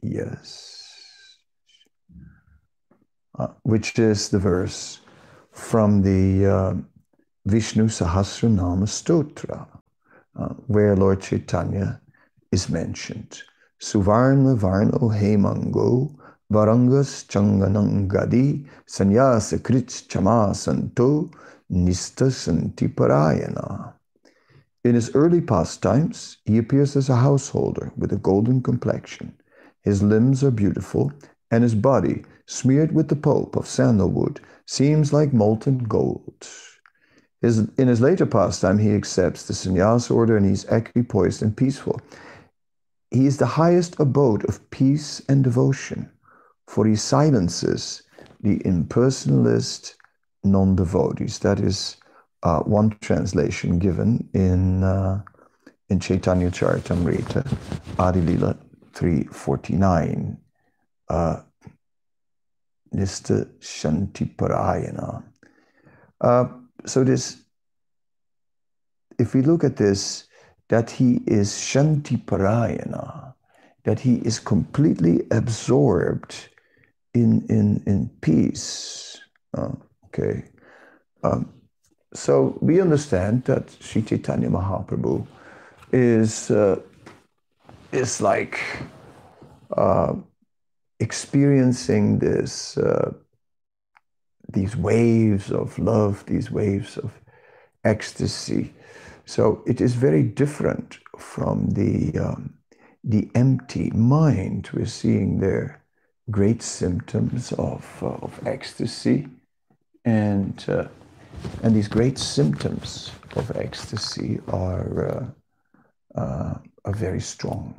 Yes. 0.01 0.81
Uh, 3.38 3.48
which 3.63 3.98
is 4.00 4.29
the 4.29 4.39
verse 4.39 5.00
from 5.55 6.01
the 6.01 6.45
uh, 6.45 6.74
Vishnu 7.45 7.85
Sahasranama 7.85 8.85
Stotra, 8.85 9.65
uh, 10.37 10.50
where 10.68 10.98
Lord 10.98 11.22
Chaitanya 11.22 12.01
is 12.51 12.70
mentioned. 12.70 13.41
Suvarna 13.81 14.57
Varno 14.57 15.09
Hemango 15.18 16.13
Varangas 16.51 17.25
Chandanangadi 17.27 18.68
Sanyasa 18.85 19.59
Krits 19.59 20.05
Chama 20.07 20.53
Santo 20.53 21.31
Nista 21.72 22.29
Santi 22.31 22.89
Parayana. 22.89 23.94
In 24.83 24.94
his 24.94 25.15
early 25.15 25.41
pastimes, 25.41 26.37
he 26.46 26.57
appears 26.57 26.96
as 26.98 27.09
a 27.09 27.15
householder 27.15 27.94
with 27.96 28.11
a 28.11 28.18
golden 28.18 28.61
complexion. 28.61 29.33
His 29.83 30.03
limbs 30.03 30.44
are 30.44 30.51
beautiful, 30.51 31.13
and 31.50 31.63
his 31.63 31.75
body, 31.75 32.25
smeared 32.46 32.94
with 32.94 33.07
the 33.07 33.15
pulp 33.15 33.55
of 33.55 33.68
sandalwood, 33.68 34.41
seems 34.66 35.14
like 35.14 35.34
molten 35.34 35.80
gold. 35.80 36.48
His, 37.42 37.60
in 37.78 37.88
his 37.88 38.01
later 38.01 38.25
pastime, 38.25 38.80
he 38.80 38.96
accepts 38.96 39.46
the 39.46 39.54
sannyas 39.54 40.10
order 40.10 40.36
and 40.36 40.46
he's 40.46 40.66
equipoised 40.66 41.42
and 41.42 41.56
peaceful. 41.56 42.01
He 43.12 43.28
is 43.28 43.38
the 43.38 43.46
highest 43.46 44.00
abode 44.00 44.44
of 44.50 44.68
peace 44.72 45.22
and 45.30 45.44
devotion, 45.44 46.10
for 46.68 46.86
he 46.86 46.96
silences 46.96 48.01
the 48.42 48.60
impersonalist 48.60 49.96
non 50.44 50.75
devotees. 50.75 51.40
That 51.40 51.60
is 51.60 51.98
uh, 52.44 52.62
one 52.62 52.98
translation 53.01 53.80
given 53.80 54.28
in, 54.34 54.84
uh, 54.84 55.22
in 55.90 56.00
Chaitanya 56.00 56.50
Charitamrita, 56.50 57.44
Adilila 57.98 58.58
349. 58.94 60.38
Uh, 61.10 61.42
Nista 62.96 63.46
Shantiparayana. 63.60 65.24
Uh, 66.22 66.48
so 66.86 67.03
this, 67.03 67.38
if 69.20 69.34
we 69.34 69.42
look 69.42 69.64
at 69.64 69.75
this, 69.75 70.27
that 70.70 70.90
he 70.90 71.22
is 71.27 71.51
Shanti 71.51 72.24
Parayana, 72.24 73.34
that 73.84 74.00
he 74.00 74.16
is 74.16 74.40
completely 74.40 75.24
absorbed 75.31 76.50
in, 77.14 77.46
in, 77.50 77.84
in 77.86 78.10
peace. 78.22 79.20
Uh, 79.55 79.74
okay. 80.05 80.46
Um, 81.24 81.53
so 82.14 82.58
we 82.62 82.81
understand 82.81 83.44
that 83.46 83.70
Sri 83.79 84.01
Chaitanya 84.01 84.50
Mahaprabhu 84.50 85.27
is, 85.92 86.50
uh, 86.50 86.79
is 87.92 88.22
like 88.22 88.60
uh, 89.75 90.16
experiencing 91.00 92.20
this 92.20 92.77
uh, 92.77 93.12
these 94.50 94.75
waves 94.75 95.51
of 95.51 95.77
love, 95.79 96.25
these 96.25 96.51
waves 96.51 96.98
of 96.98 97.12
ecstasy. 97.84 98.74
So 99.25 99.64
it 99.66 99.81
is 99.81 99.96
very 99.96 100.24
different 100.24 101.00
from 101.18 101.70
the, 101.72 102.18
um, 102.20 102.53
the 103.03 103.29
empty 103.36 103.90
mind. 103.92 104.70
We're 104.74 104.86
seeing 104.86 105.40
there 105.40 105.84
great 106.31 106.62
symptoms 106.62 107.51
of, 107.53 107.86
uh, 108.01 108.08
of 108.22 108.40
ecstasy. 108.46 109.27
And, 110.05 110.64
uh, 110.68 110.88
and 111.64 111.75
these 111.75 111.88
great 111.88 112.18
symptoms 112.18 113.12
of 113.36 113.51
ecstasy 113.55 114.40
are, 114.48 115.34
uh, 116.16 116.20
uh 116.20 116.53
are 116.86 116.94
very 116.94 117.20
strong. 117.20 117.74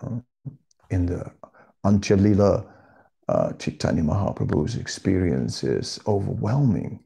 Uh, 0.00 0.20
in 0.90 1.04
the 1.06 1.30
Antya-lila 1.84 2.66
uh, 3.28 3.52
Chaitanya 3.54 4.02
Mahaprabhu's 4.02 4.76
experience 4.76 5.62
is 5.62 6.00
overwhelming. 6.06 7.00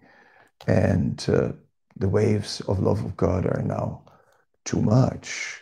And 0.67 1.25
uh, 1.29 1.53
the 1.97 2.09
waves 2.09 2.61
of 2.63 2.81
love 2.81 3.05
of 3.05 3.17
God 3.17 3.47
are 3.47 3.63
now 3.63 4.03
too 4.65 4.81
much. 4.81 5.61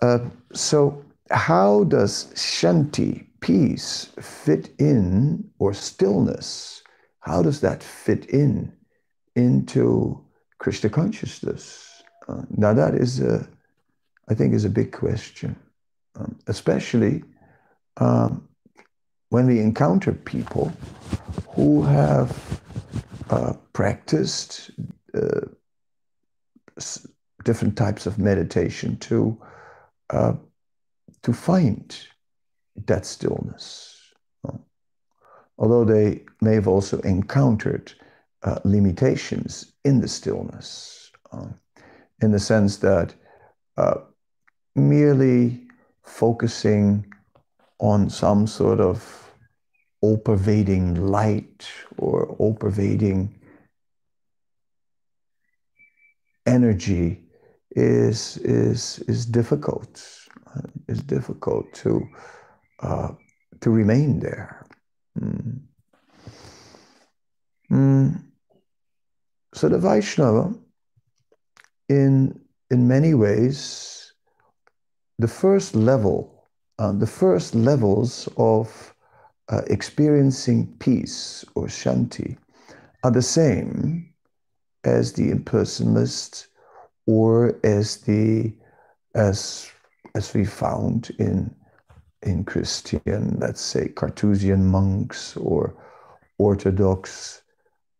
Uh, 0.00 0.20
so, 0.52 1.04
how 1.30 1.84
does 1.84 2.32
Shanti, 2.34 3.26
peace, 3.40 4.10
fit 4.20 4.70
in, 4.78 5.48
or 5.58 5.72
stillness, 5.72 6.82
how 7.20 7.42
does 7.42 7.60
that 7.60 7.82
fit 7.82 8.26
in 8.26 8.72
into 9.36 10.22
Krishna 10.58 10.90
consciousness? 10.90 12.02
Uh, 12.28 12.42
now, 12.50 12.72
that 12.72 12.94
is, 12.94 13.20
a, 13.20 13.46
I 14.28 14.34
think, 14.34 14.54
is 14.54 14.64
a 14.64 14.70
big 14.70 14.92
question, 14.92 15.56
um, 16.16 16.38
especially 16.46 17.22
um, 18.00 18.48
when 19.28 19.46
we 19.46 19.60
encounter 19.60 20.12
people 20.12 20.72
who 21.50 21.82
have 21.82 22.60
uh, 23.30 23.52
practiced 23.72 24.70
uh, 25.14 25.40
different 27.44 27.76
types 27.76 28.06
of 28.06 28.18
meditation 28.18 28.96
to 28.98 29.40
uh, 30.10 30.32
to 31.22 31.32
find 31.32 32.06
that 32.86 33.06
stillness. 33.06 33.96
Although 35.58 35.84
they 35.84 36.24
may 36.40 36.54
have 36.54 36.66
also 36.66 37.00
encountered 37.00 37.92
uh, 38.42 38.58
limitations 38.64 39.72
in 39.84 40.00
the 40.00 40.08
stillness, 40.08 41.12
in 42.22 42.32
the 42.32 42.38
sense 42.38 42.78
that 42.78 43.14
uh, 43.76 43.96
merely 44.74 45.60
focusing 46.02 47.04
on 47.80 48.10
some 48.10 48.46
sort 48.46 48.80
of 48.80 49.32
all 50.02 50.18
pervading 50.18 50.94
light 50.94 51.68
or 51.98 52.26
all 52.38 52.54
pervading 52.54 53.34
energy 56.46 57.22
is, 57.72 58.36
is, 58.38 58.98
is 59.08 59.26
difficult. 59.26 60.02
It's 60.88 61.02
difficult 61.02 61.72
to, 61.74 62.06
uh, 62.80 63.08
to 63.60 63.70
remain 63.70 64.20
there. 64.20 64.66
Mm. 65.18 65.60
Mm. 67.70 68.22
So 69.54 69.68
the 69.68 69.78
Vaishnava, 69.78 70.54
in, 71.88 72.40
in 72.70 72.88
many 72.88 73.14
ways, 73.14 74.12
the 75.18 75.28
first 75.28 75.74
level, 75.74 76.39
uh, 76.80 76.92
the 76.92 77.06
first 77.06 77.54
levels 77.54 78.26
of 78.38 78.94
uh, 79.50 79.60
experiencing 79.66 80.66
peace 80.78 81.44
or 81.54 81.66
shanti 81.66 82.38
are 83.04 83.10
the 83.10 83.22
same 83.22 84.10
as 84.84 85.12
the 85.12 85.30
impersonalist 85.30 86.46
or 87.06 87.58
as 87.64 87.98
the 87.98 88.52
as 89.14 89.70
as 90.14 90.32
we 90.32 90.44
found 90.44 91.10
in 91.18 91.54
in 92.22 92.44
Christian, 92.44 93.36
let's 93.40 93.60
say 93.60 93.88
Carthusian 93.88 94.64
monks 94.64 95.36
or 95.36 95.74
Orthodox 96.38 97.42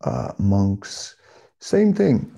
uh, 0.05 0.33
monks, 0.38 1.16
same 1.59 1.93
thing. 1.93 2.31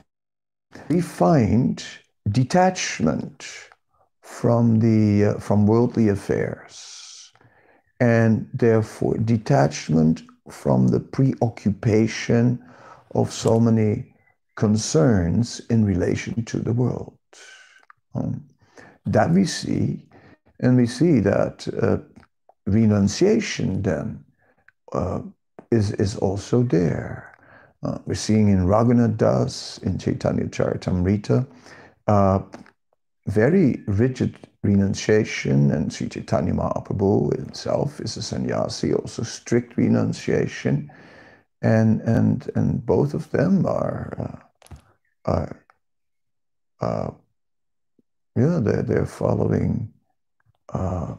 We 0.88 1.00
find 1.00 1.84
detachment 2.30 3.46
from 4.22 4.78
the 4.80 5.24
uh, 5.24 5.38
from 5.38 5.66
worldly 5.66 6.08
affairs, 6.08 7.32
and 8.00 8.48
therefore 8.54 9.18
detachment 9.18 10.22
from 10.50 10.88
the 10.88 11.00
preoccupation 11.00 12.62
of 13.14 13.32
so 13.32 13.60
many 13.60 14.14
concerns 14.56 15.60
in 15.70 15.84
relation 15.84 16.44
to 16.44 16.58
the 16.58 16.72
world. 16.72 17.18
Um, 18.14 18.44
that 19.06 19.30
we 19.30 19.44
see, 19.44 20.06
and 20.60 20.76
we 20.76 20.86
see 20.86 21.20
that 21.20 21.66
uh, 21.82 21.98
renunciation 22.66 23.82
then 23.82 24.24
uh, 24.92 25.20
is, 25.70 25.92
is 25.92 26.16
also 26.16 26.62
there. 26.62 27.36
Uh, 27.82 27.98
we're 28.06 28.14
seeing 28.14 28.48
in 28.48 28.66
Raghunath 28.66 29.16
Das, 29.16 29.78
in 29.78 29.98
Chaitanya 29.98 30.44
Charitamrita, 30.44 31.46
uh, 32.06 32.38
very 33.26 33.82
rigid 33.86 34.36
renunciation, 34.62 35.70
and 35.70 35.92
Sri 35.92 36.08
Chaitanya 36.08 36.54
Mahaprabhu 36.54 37.36
himself 37.36 38.00
is 38.00 38.16
a 38.16 38.22
sannyasi, 38.22 38.92
also 38.94 39.22
strict 39.22 39.76
renunciation, 39.76 40.90
and 41.62 42.00
and 42.02 42.50
and 42.54 42.84
both 42.84 43.14
of 43.14 43.30
them 43.30 43.66
are 43.66 44.40
uh, 45.26 45.30
are 45.30 45.64
uh, 46.80 47.10
yeah 48.36 48.58
they're 48.60 48.82
they're 48.82 49.06
following 49.06 49.92
uh, 50.72 51.14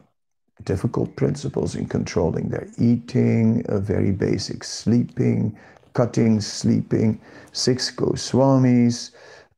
difficult 0.64 1.16
principles 1.16 1.74
in 1.74 1.86
controlling 1.86 2.48
their 2.48 2.68
eating, 2.78 3.64
a 3.68 3.78
very 3.78 4.12
basic 4.12 4.64
sleeping, 4.64 5.58
cutting, 5.94 6.40
sleeping, 6.40 7.20
six 7.52 7.90
Goswamis. 7.90 9.10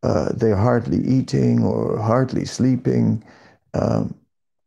Uh, 0.06 0.30
they're 0.36 0.62
hardly 0.70 1.02
eating 1.04 1.64
or 1.64 1.98
hardly 1.98 2.44
sleeping. 2.44 3.24
Um, 3.74 4.14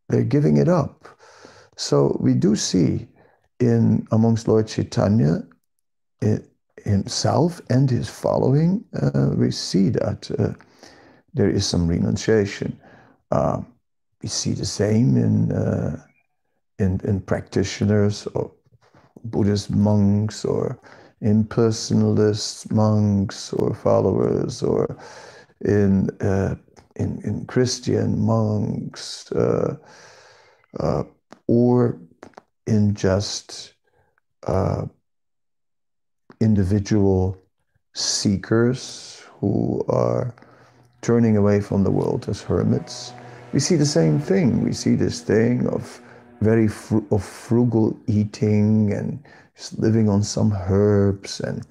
they're 0.10 0.32
giving 0.36 0.58
it 0.58 0.68
up. 0.68 1.08
So 1.78 2.18
we 2.20 2.34
do 2.34 2.58
see 2.58 3.08
in 3.62 4.06
amongst 4.12 4.50
Lord 4.50 4.68
Chaitanya 4.68 5.44
it, 6.22 6.44
himself 6.84 7.62
and 7.70 7.90
his 7.90 8.10
following, 8.10 8.84
uh, 9.02 9.30
we 9.38 9.50
see 9.52 9.88
that 9.90 10.30
uh, 10.38 10.54
there 11.34 11.50
is 11.50 11.66
some 11.66 11.88
renunciation. 11.88 12.78
Uh, 13.32 13.62
we 14.22 14.28
see 14.28 14.52
the 14.52 14.66
same 14.66 15.16
in, 15.16 15.54
uh, 15.54 16.04
in, 16.80 17.00
in 17.06 17.22
practitioners 17.22 18.28
or 18.36 18.52
Buddhist 19.24 19.72
monks 19.72 20.44
or 20.44 20.78
impersonalist 21.24 22.70
monks 22.72 23.54
or 23.54 23.74
followers 23.74 24.62
or 24.62 24.98
in, 25.66 26.10
uh, 26.22 26.56
in, 26.96 27.22
in 27.24 27.46
Christian 27.46 28.20
monks 28.20 29.32
uh, 29.32 29.76
uh, 30.80 31.04
or 31.48 32.00
in 32.68 32.94
just 32.94 33.74
uh, 34.48 34.86
individual 36.40 37.38
seekers 37.94 39.24
who 39.40 39.84
are 39.90 40.34
turning 41.02 41.38
away 41.38 41.62
from 41.62 41.84
the 41.84 41.92
world 41.92 42.28
as 42.30 42.42
hermits. 42.42 43.14
We 43.54 43.60
see 43.60 43.76
the 43.76 43.86
same 43.86 44.20
thing. 44.20 44.64
We 44.64 44.74
see 44.74 44.96
this 44.96 45.22
thing 45.22 45.68
of 45.68 46.02
very 46.42 46.68
fr- 46.68 47.06
of 47.12 47.24
frugal 47.24 47.98
eating 48.08 48.94
and 48.94 49.24
living 49.78 50.08
on 50.08 50.24
some 50.24 50.54
herbs 50.54 51.40
and 51.40 51.66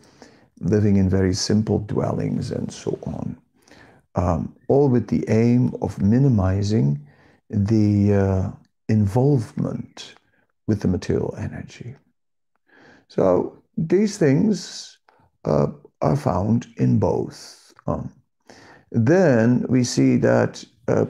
living 0.61 0.96
in 0.96 1.09
very 1.09 1.33
simple 1.35 1.79
dwellings 1.79 2.51
and 2.51 2.70
so 2.72 2.98
on. 3.07 3.37
Um, 4.18 4.57
all 4.66 4.88
with 4.88 5.07
the 5.07 5.24
aim 5.28 5.72
of 5.81 6.02
minimizing 6.02 7.07
the 7.50 8.14
uh, 8.14 8.50
involvement 8.88 10.16
with 10.66 10.81
the 10.81 10.88
material 10.88 11.35
energy. 11.38 11.94
So 13.07 13.62
these 13.76 14.18
things 14.18 14.98
uh, 15.44 15.68
are 16.00 16.16
found 16.16 16.66
in 16.78 16.98
both. 16.98 17.72
Um, 17.87 18.12
then 18.90 19.64
we 19.68 19.85
see 19.85 20.16
that 20.16 20.64
uh, 20.88 21.07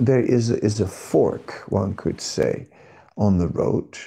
there 0.00 0.24
is 0.36 0.50
a, 0.50 0.56
is 0.64 0.80
a 0.80 0.86
fork, 0.86 1.64
one 1.68 1.94
could 1.94 2.22
say, 2.22 2.68
on 3.18 3.36
the 3.36 3.48
road, 3.48 3.98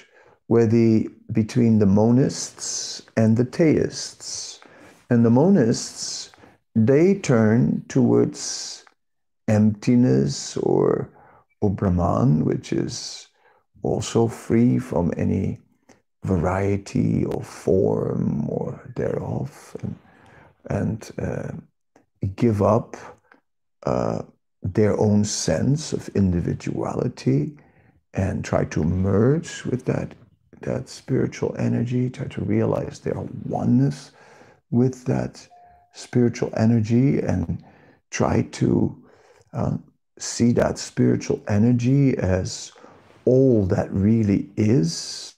where 0.47 0.65
the 0.65 1.07
between 1.31 1.77
the 1.77 1.85
monists 1.85 3.03
and 3.15 3.37
the 3.37 3.45
theists, 3.45 4.59
and 5.11 5.23
the 5.23 5.29
monists 5.29 6.28
they 6.87 7.15
turn 7.15 7.83
towards 7.87 8.85
emptiness 9.47 10.57
or 10.57 11.09
or 11.61 11.69
Brahman, 11.69 12.45
which 12.45 12.71
is 12.71 13.27
also 13.81 14.27
free 14.27 14.79
from 14.79 15.11
any 15.17 15.59
variety 16.23 17.25
or 17.25 17.43
form 17.43 18.49
or 18.49 18.79
thereof, 18.95 19.75
and, 19.81 19.95
and 20.69 21.11
uh, 21.19 21.51
give 22.35 22.61
up 22.61 22.95
uh, 23.85 24.21
their 24.61 24.97
own 24.99 25.23
sense 25.25 25.93
of 25.93 26.09
individuality 26.15 27.57
and 28.13 28.43
try 28.43 28.65
to 28.65 28.83
merge 28.83 29.63
with 29.65 29.85
that 29.85 30.13
that 30.61 30.89
spiritual 30.89 31.55
energy, 31.57 32.09
try 32.09 32.27
to 32.27 32.41
realize 32.43 32.99
their 32.99 33.19
oneness 33.45 34.11
with 34.71 35.05
that 35.05 35.47
spiritual 35.93 36.51
energy 36.55 37.19
and 37.19 37.63
try 38.11 38.43
to 38.51 39.03
um, 39.53 39.83
see 40.17 40.51
that 40.53 40.77
spiritual 40.77 41.41
energy 41.47 42.17
as 42.17 42.71
all 43.25 43.65
that 43.67 43.91
really 43.91 44.49
is? 44.57 45.35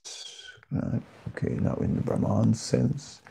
Okay, 1.30 1.56
now 1.56 1.76
in 1.76 1.96
the 1.96 2.02
Brahman 2.02 2.54
sense, 2.54 3.22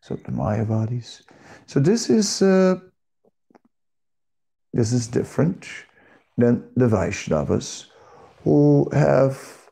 so 0.00 0.14
the 0.14 0.32
Mayavadis. 0.32 1.22
So 1.66 1.80
this 1.80 2.10
is 2.10 2.42
uh, 2.42 2.76
this 4.72 4.92
is 4.92 5.06
different 5.06 5.66
than 6.36 6.64
the 6.76 6.86
Vaishnavas, 6.86 7.86
who 8.44 8.88
have 8.92 9.70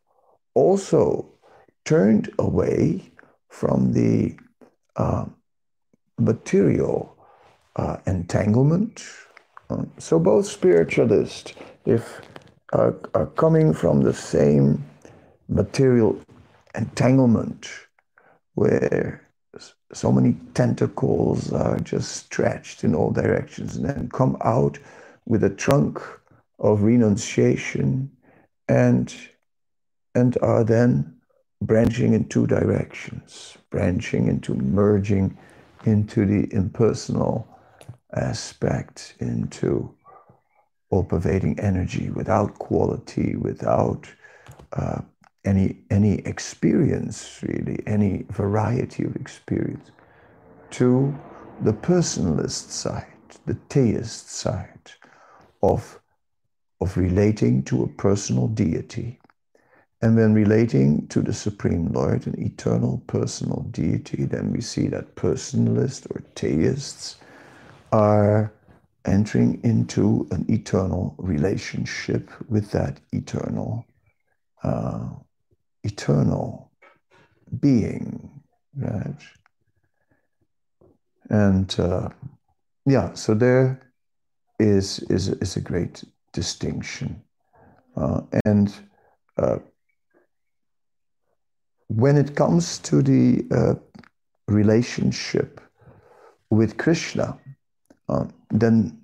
also 0.55 1.27
turned 1.85 2.31
away 2.39 3.03
from 3.49 3.93
the 3.93 4.37
uh, 4.97 5.25
material 6.21 7.17
uh, 7.77 7.97
entanglement. 8.07 9.05
Um, 9.69 9.91
so 9.99 10.19
both 10.19 10.47
spiritualists, 10.47 11.55
if 11.87 12.21
are, 12.73 12.95
are 13.15 13.27
coming 13.27 13.73
from 13.73 14.03
the 14.03 14.15
same 14.15 14.85
material 15.49 16.21
entanglement 16.75 17.69
where 18.55 19.27
so 19.93 20.13
many 20.13 20.37
tentacles 20.55 21.53
are 21.53 21.79
just 21.81 22.13
stretched 22.13 22.85
in 22.85 22.95
all 22.95 23.11
directions 23.11 23.77
and 23.77 23.89
then 23.89 24.09
come 24.13 24.37
out 24.43 24.79
with 25.27 25.43
a 25.43 25.51
trunk 25.51 26.01
of 26.61 26.83
renunciation 26.83 28.11
and 28.69 29.15
and 30.15 30.37
are 30.43 30.65
then 30.65 31.15
branching 31.63 32.15
in 32.15 32.25
two 32.29 32.47
directions 32.47 33.57
branching 33.71 34.29
into 34.29 34.55
merging 34.55 35.37
into 35.85 36.27
the 36.27 36.53
impersonal 36.55 37.49
aspect 38.15 39.15
into 39.21 39.95
all 40.91 41.05
pervading 41.05 41.59
energy 41.61 42.11
without 42.11 42.59
quality 42.59 43.37
without 43.37 44.07
uh, 44.73 45.01
any 45.45 45.79
any 45.91 46.19
experience 46.27 47.41
really, 47.43 47.83
any 47.87 48.25
variety 48.31 49.05
of 49.05 49.17
experience, 49.17 49.91
to 50.71 51.17
the 51.63 51.73
personalist 51.73 52.71
side, 52.71 53.07
the 53.47 53.55
theist 53.69 54.31
side 54.31 54.93
of, 55.63 56.01
of 56.81 56.97
relating 56.97 57.63
to 57.65 57.83
a 57.83 57.89
personal 57.89 58.49
deity. 58.49 59.19
And 60.03 60.17
when 60.17 60.33
relating 60.33 61.07
to 61.09 61.21
the 61.21 61.33
Supreme 61.33 61.89
Lord, 61.93 62.27
an 62.27 62.41
eternal 62.41 63.03
personal 63.07 63.67
deity, 63.71 64.25
then 64.25 64.51
we 64.51 64.63
see 64.63 64.89
that 64.89 65.15
personalists 65.15 66.07
or 66.11 66.23
theists 66.35 67.17
are 67.93 68.53
entering 69.05 69.61
into 69.63 70.27
an 70.31 70.47
eternal 70.49 71.15
relationship 71.19 72.31
with 72.49 72.71
that 72.71 73.01
eternal, 73.13 73.85
uh, 74.63 75.11
eternal 75.85 76.71
being, 77.61 78.31
right? 78.77 79.17
And 81.29 81.75
uh, 81.79 82.09
yeah, 82.87 83.13
so 83.13 83.35
there 83.35 83.93
is, 84.59 85.01
is, 85.11 85.29
is 85.29 85.57
a 85.57 85.61
great 85.61 86.05
distinction. 86.33 87.23
Uh, 87.97 88.23
and 88.45 88.73
uh, 89.37 89.59
when 91.91 92.17
it 92.17 92.37
comes 92.37 92.79
to 92.79 93.03
the 93.03 93.45
uh, 93.51 93.75
relationship 94.47 95.61
with 96.49 96.77
Krishna, 96.77 97.37
uh, 98.09 98.27
then 98.51 98.97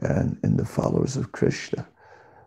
and 0.00 0.38
in 0.42 0.56
the 0.56 0.64
followers 0.64 1.18
of 1.18 1.32
Krishna, 1.32 1.86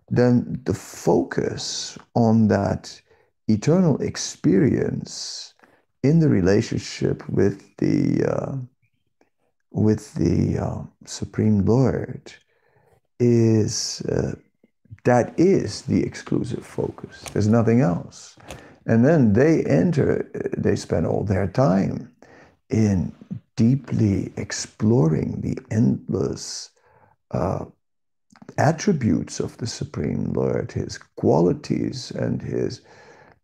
then 0.09 0.59
the 0.65 0.73
focus 0.73 1.99
on 2.15 2.47
that 2.47 2.99
eternal 3.47 4.01
experience 4.01 5.53
in 6.01 6.19
the 6.19 6.29
relationship 6.29 7.27
with 7.29 7.77
the 7.77 8.25
uh, 8.25 8.55
with 9.71 10.13
the 10.15 10.57
uh, 10.57 10.81
Supreme 11.05 11.63
Lord 11.63 12.33
is 13.19 14.01
uh, 14.09 14.33
that 15.03 15.37
is 15.37 15.83
the 15.83 16.03
exclusive 16.03 16.65
focus. 16.65 17.21
There's 17.33 17.47
nothing 17.47 17.81
else. 17.81 18.35
And 18.85 19.05
then 19.05 19.33
they 19.33 19.63
enter, 19.63 20.29
they 20.57 20.75
spend 20.75 21.05
all 21.05 21.23
their 21.23 21.47
time 21.47 22.11
in 22.69 23.13
deeply 23.55 24.33
exploring 24.35 25.41
the 25.41 25.57
endless 25.71 26.71
uh, 27.31 27.65
attributes 28.57 29.39
of 29.39 29.57
the 29.57 29.67
Supreme 29.67 30.33
Lord, 30.33 30.71
his 30.71 30.97
qualities 30.97 32.11
and 32.11 32.41
his, 32.41 32.81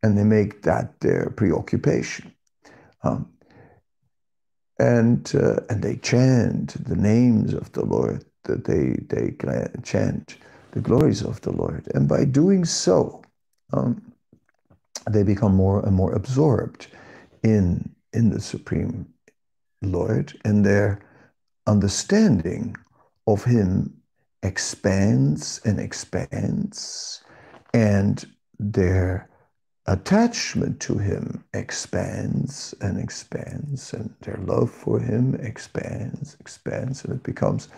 and 0.04 0.18
they 0.18 0.24
make 0.24 0.64
that 0.64 1.00
their 1.00 1.30
preoccupation. 1.30 2.34
Um, 3.04 3.30
and 4.80 5.32
uh, 5.36 5.60
and 5.70 5.84
they 5.84 5.98
chant 5.98 6.84
the 6.86 6.96
names 6.96 7.54
of 7.54 7.72
the 7.74 7.86
Lord. 7.86 8.26
That 8.46 8.64
they 8.64 8.96
they 9.10 9.36
chant 9.84 10.38
the 10.72 10.80
glories 10.80 11.22
of 11.22 11.42
the 11.42 11.52
Lord, 11.52 11.88
and 11.94 12.08
by 12.08 12.26
doing 12.26 12.64
so, 12.66 13.22
um, 13.74 14.09
they 15.10 15.24
become 15.24 15.56
more 15.56 15.86
and 15.86 15.96
more 15.96 16.14
absorbed 16.14 16.88
in 17.44 17.96
in 18.14 18.32
the 18.32 18.42
Supreme 18.42 19.08
Lord, 19.82 20.38
and 20.44 20.66
their 20.66 21.00
understanding 21.68 22.76
of 23.28 23.44
Him 23.44 23.94
expands 24.44 25.62
and 25.66 25.80
expands, 25.80 27.24
and 27.74 28.26
their 28.58 29.30
attachment 29.90 30.80
to 30.80 30.98
him 30.98 31.44
expands 31.54 32.76
and 32.82 33.00
expands, 33.00 33.94
and 33.94 34.14
their 34.22 34.38
love 34.46 34.70
for 34.70 35.00
him 35.00 35.36
expands, 35.42 36.38
expands, 36.40 37.04
and 37.04 37.16
it 37.16 37.24
becomes 37.24 37.70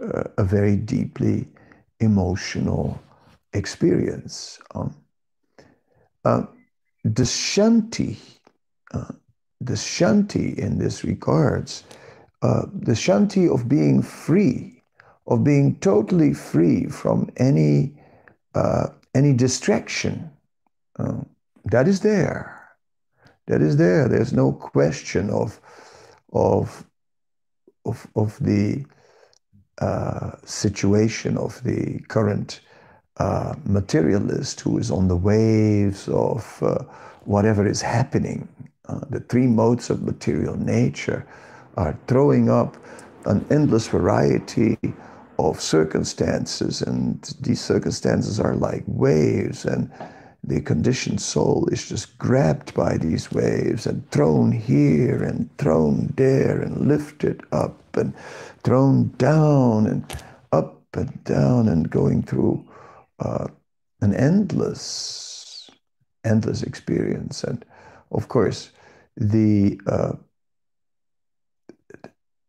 uh, 0.00 0.24
a 0.38 0.44
very 0.44 0.76
deeply 0.76 1.48
emotional 1.98 3.00
experience. 3.54 4.60
Um, 4.74 4.94
uh, 6.24 6.42
the 7.04 7.24
shanti, 7.24 8.16
uh, 8.94 9.12
the 9.60 9.74
shanti 9.74 10.56
in 10.58 10.78
this 10.78 11.04
regards, 11.04 11.84
uh, 12.42 12.62
the 12.72 12.92
shanti 12.92 13.52
of 13.52 13.68
being 13.68 14.02
free, 14.02 14.82
of 15.26 15.44
being 15.44 15.76
totally 15.76 16.34
free 16.34 16.86
from 16.86 17.30
any 17.36 17.94
uh, 18.54 18.88
any 19.14 19.32
distraction. 19.32 20.30
Uh, 20.98 21.22
that 21.64 21.88
is 21.88 22.00
there. 22.00 22.58
That 23.46 23.62
is 23.62 23.76
there. 23.76 24.08
There's 24.08 24.32
no 24.32 24.52
question 24.52 25.30
of 25.30 25.60
of 26.32 26.84
of, 27.84 28.06
of 28.14 28.38
the 28.40 28.84
uh, 29.78 30.32
situation 30.44 31.36
of 31.36 31.62
the 31.64 32.00
current 32.08 32.60
uh, 33.18 33.54
materialist 33.64 34.60
who 34.60 34.78
is 34.78 34.90
on 34.90 35.08
the 35.08 35.16
waves 35.16 36.08
of 36.08 36.62
uh, 36.62 36.82
whatever 37.24 37.66
is 37.66 37.82
happening. 37.82 38.48
Uh, 38.88 39.00
the 39.10 39.20
three 39.20 39.46
modes 39.46 39.90
of 39.90 40.02
material 40.02 40.56
nature 40.56 41.26
are 41.76 41.98
throwing 42.06 42.48
up 42.48 42.76
an 43.26 43.44
endless 43.50 43.86
variety 43.88 44.78
of 45.38 45.60
circumstances, 45.60 46.82
and 46.82 47.34
these 47.40 47.60
circumstances 47.60 48.40
are 48.40 48.54
like 48.54 48.84
waves, 48.86 49.64
and 49.64 49.90
the 50.44 50.60
conditioned 50.60 51.20
soul 51.20 51.68
is 51.70 51.88
just 51.88 52.18
grabbed 52.18 52.74
by 52.74 52.96
these 52.96 53.30
waves 53.30 53.86
and 53.86 54.08
thrown 54.10 54.50
here 54.50 55.22
and 55.22 55.48
thrown 55.58 56.12
there 56.16 56.60
and 56.60 56.88
lifted 56.88 57.42
up 57.52 57.76
and 57.96 58.12
thrown 58.64 59.08
down 59.18 59.86
and 59.86 60.16
up 60.50 60.80
and 60.94 61.22
down 61.24 61.68
and 61.68 61.90
going 61.90 62.22
through 62.22 62.64
uh, 63.22 63.46
an 64.00 64.14
endless, 64.14 65.70
endless 66.24 66.62
experience. 66.62 67.44
And 67.44 67.64
of 68.10 68.28
course, 68.28 68.70
the 69.16 69.80
uh, 69.86 70.12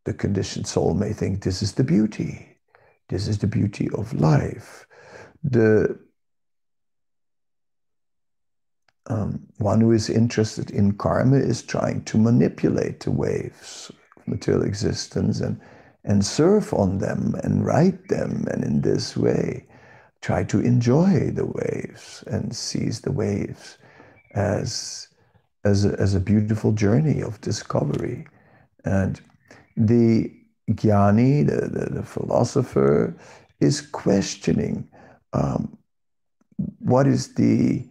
the 0.06 0.14
conditioned 0.14 0.68
soul 0.68 0.94
may 0.94 1.14
think 1.14 1.44
this 1.44 1.62
is 1.62 1.74
the 1.74 1.84
beauty. 1.84 2.58
This 3.10 3.28
is 3.28 3.38
the 3.38 3.48
beauty 3.48 3.90
of 3.96 4.14
life. 4.14 4.86
The 5.44 5.98
um, 9.08 9.46
one 9.60 9.82
who 9.82 9.92
is 9.92 10.10
interested 10.10 10.72
in 10.72 10.94
karma 10.94 11.38
is 11.38 11.62
trying 11.62 12.04
to 12.06 12.18
manipulate 12.18 13.02
the 13.02 13.12
waves 13.12 13.92
of 14.18 14.28
material 14.28 14.64
existence 14.64 15.40
and, 15.42 15.60
and 16.04 16.26
surf 16.26 16.74
on 16.74 16.98
them 16.98 17.36
and 17.44 17.66
ride 17.66 18.08
them, 18.10 18.46
and 18.52 18.64
in 18.64 18.82
this 18.82 19.16
way 19.16 19.68
try 20.24 20.42
to 20.42 20.62
enjoy 20.62 21.30
the 21.32 21.46
waves 21.46 22.24
and 22.28 22.56
seize 22.56 23.02
the 23.02 23.12
waves 23.12 23.78
as, 24.36 25.10
as, 25.66 25.84
a, 25.84 26.00
as 26.00 26.16
a 26.16 26.20
beautiful 26.20 26.72
journey 26.72 27.22
of 27.22 27.42
discovery. 27.42 28.26
And 28.86 29.20
the 29.76 30.32
Jnani, 30.72 31.46
the, 31.46 31.68
the, 31.68 31.94
the 31.96 32.04
philosopher, 32.04 33.14
is 33.60 33.82
questioning 33.82 34.88
um, 35.34 35.78
what 36.80 37.06
is 37.06 37.34
the 37.34 37.86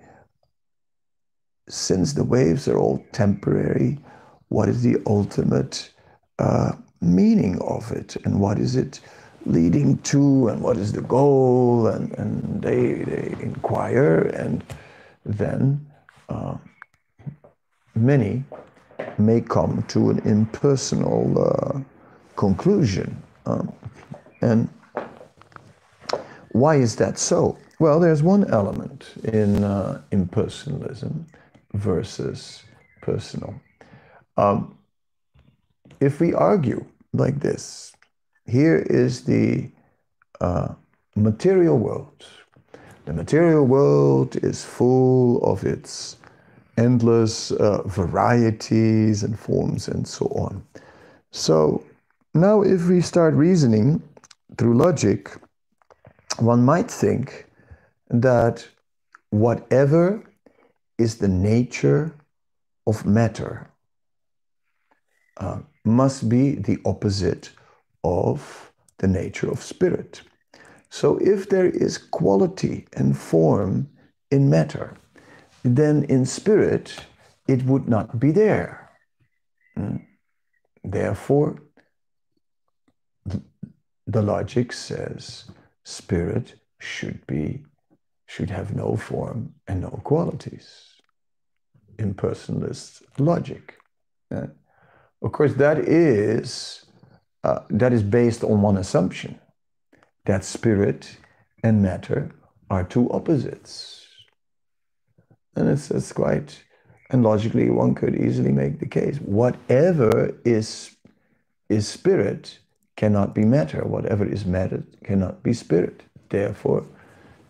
since 1.68 2.14
the 2.14 2.25
waves 2.25 2.66
are 2.66 2.79
all 2.79 3.05
temporary, 3.12 3.99
what 4.49 4.68
is 4.68 4.83
the 4.83 4.97
ultimate 5.07 5.90
uh, 6.38 6.73
meaning 7.01 7.61
of 7.61 7.92
it 7.92 8.16
and 8.25 8.40
what 8.40 8.59
is 8.59 8.75
it 8.75 9.01
leading 9.46 9.98
to 9.98 10.48
and 10.48 10.61
what 10.62 10.76
is 10.76 10.92
the 10.92 11.02
goal? 11.02 11.87
And, 11.87 12.12
and 12.18 12.62
they, 12.62 13.05
they 13.05 13.37
inquire, 13.40 14.18
and 14.35 14.64
then 15.24 15.87
uh, 16.28 16.57
many 17.94 18.44
may 19.18 19.40
come 19.40 19.83
to 19.88 20.11
an 20.11 20.18
impersonal 20.20 21.35
uh, 21.38 21.81
conclusion. 22.37 23.22
Um, 23.46 23.72
and 24.40 24.68
why 26.52 26.76
is 26.76 26.96
that 26.96 27.18
so? 27.18 27.59
Well, 27.78 27.98
there's 27.98 28.22
one 28.22 28.48
element 28.52 29.12
in 29.24 29.64
uh, 29.64 30.02
impersonalism 30.12 31.24
versus 31.74 32.62
personal. 33.00 33.55
Um, 34.37 34.78
if 36.00 36.20
we 36.20 36.33
argue 36.35 36.85
like 37.12 37.40
this, 37.40 37.91
here 38.46 38.78
is 38.78 39.24
the 39.24 39.70
uh, 40.40 40.74
material 41.14 41.78
world. 41.78 42.26
The 43.05 43.12
material 43.12 43.64
world 43.64 44.37
is 44.37 44.64
full 44.64 45.42
of 45.44 45.64
its 45.64 46.16
endless 46.76 47.50
uh, 47.52 47.83
varieties 47.87 49.22
and 49.22 49.38
forms 49.38 49.88
and 49.88 50.07
so 50.07 50.26
on. 50.26 50.64
So 51.31 51.85
now, 52.35 52.62
if 52.62 52.88
we 52.88 53.00
start 53.00 53.35
reasoning 53.35 54.02
through 54.57 54.78
logic, 54.78 55.31
one 56.38 56.64
might 56.64 56.90
think 56.90 57.46
that 58.09 58.66
whatever 59.31 60.22
is 60.98 61.16
the 61.16 61.28
nature 61.28 62.14
of 62.87 63.05
matter, 63.05 63.68
uh, 65.37 65.59
must 65.85 66.28
be 66.28 66.55
the 66.55 66.78
opposite 66.85 67.50
of 68.05 68.73
the 68.99 69.09
nature 69.09 69.51
of 69.51 69.62
spirit. 69.62 70.23
So 70.91 71.19
if 71.19 71.49
there 71.49 71.67
is 71.67 71.99
quality 71.99 72.87
and 72.93 73.17
form 73.17 73.88
in 74.31 74.51
matter, 74.51 74.97
then 75.65 76.05
in 76.05 76.27
spirit 76.27 77.07
it 77.49 77.65
would 77.65 77.88
not 77.88 78.19
be 78.19 78.31
there. 78.31 78.91
Mm. 79.79 80.05
Therefore, 80.85 81.62
the 84.07 84.23
logic 84.23 84.73
says 84.73 85.45
spirit 85.85 86.55
should 86.79 87.27
be 87.27 87.65
should 88.27 88.51
have 88.51 88.75
no 88.75 88.97
form 88.97 89.55
and 89.69 89.83
no 89.83 90.01
qualities. 90.05 90.87
Impersonalist 91.99 93.03
logic. 93.19 93.77
Of 94.31 95.33
course, 95.33 95.55
that 95.55 95.79
is 95.79 96.87
uh, 97.44 97.61
that 97.70 97.92
is 97.92 98.02
based 98.02 98.44
on 98.44 98.62
one 98.62 98.76
assumption 98.76 99.38
that 100.24 100.44
spirit 100.44 101.16
and 101.64 101.83
matter 101.83 102.31
are 102.70 102.85
two 102.85 103.11
opposites. 103.11 104.07
And 105.57 105.68
it's, 105.68 105.90
it's 105.90 106.12
quite, 106.12 106.62
and 107.11 107.22
logically, 107.22 107.70
one 107.70 107.94
could 107.94 108.14
easily 108.14 108.52
make 108.52 108.78
the 108.78 108.87
case 108.87 109.18
whatever 109.18 110.35
is, 110.44 110.96
is 111.68 111.87
spirit 111.88 112.59
cannot 112.96 113.35
be 113.35 113.44
matter. 113.44 113.85
Whatever 113.85 114.24
is 114.24 114.46
matter 114.46 114.83
cannot 115.05 115.42
be 115.42 115.52
spirit. 115.52 116.02
Therefore, 116.28 116.87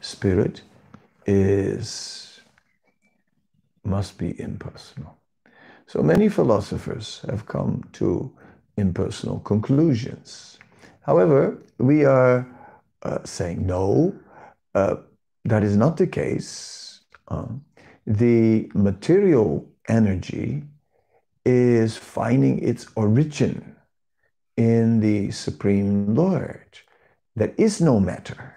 spirit 0.00 0.62
is 1.26 2.40
must 3.84 4.16
be 4.18 4.40
impersonal. 4.40 5.16
So 5.86 6.02
many 6.02 6.28
philosophers 6.28 7.24
have 7.28 7.46
come 7.46 7.82
to 7.94 8.32
impersonal 8.76 9.40
conclusions. 9.40 10.58
However, 11.02 11.58
we 11.78 12.04
are 12.04 12.46
uh, 13.02 13.18
saying 13.24 13.66
no, 13.66 14.14
uh, 14.74 14.96
that 15.44 15.62
is 15.62 15.76
not 15.76 15.96
the 15.96 16.06
case. 16.06 17.00
Uh, 17.28 17.46
the 18.06 18.70
material 18.74 19.66
energy 19.88 20.62
is 21.44 21.96
finding 21.96 22.62
its 22.62 22.86
origin 22.94 23.76
in 24.56 25.00
the 25.00 25.30
Supreme 25.30 26.14
Lord. 26.14 26.78
There 27.34 27.52
is 27.56 27.80
no 27.80 27.98
matter. 27.98 28.56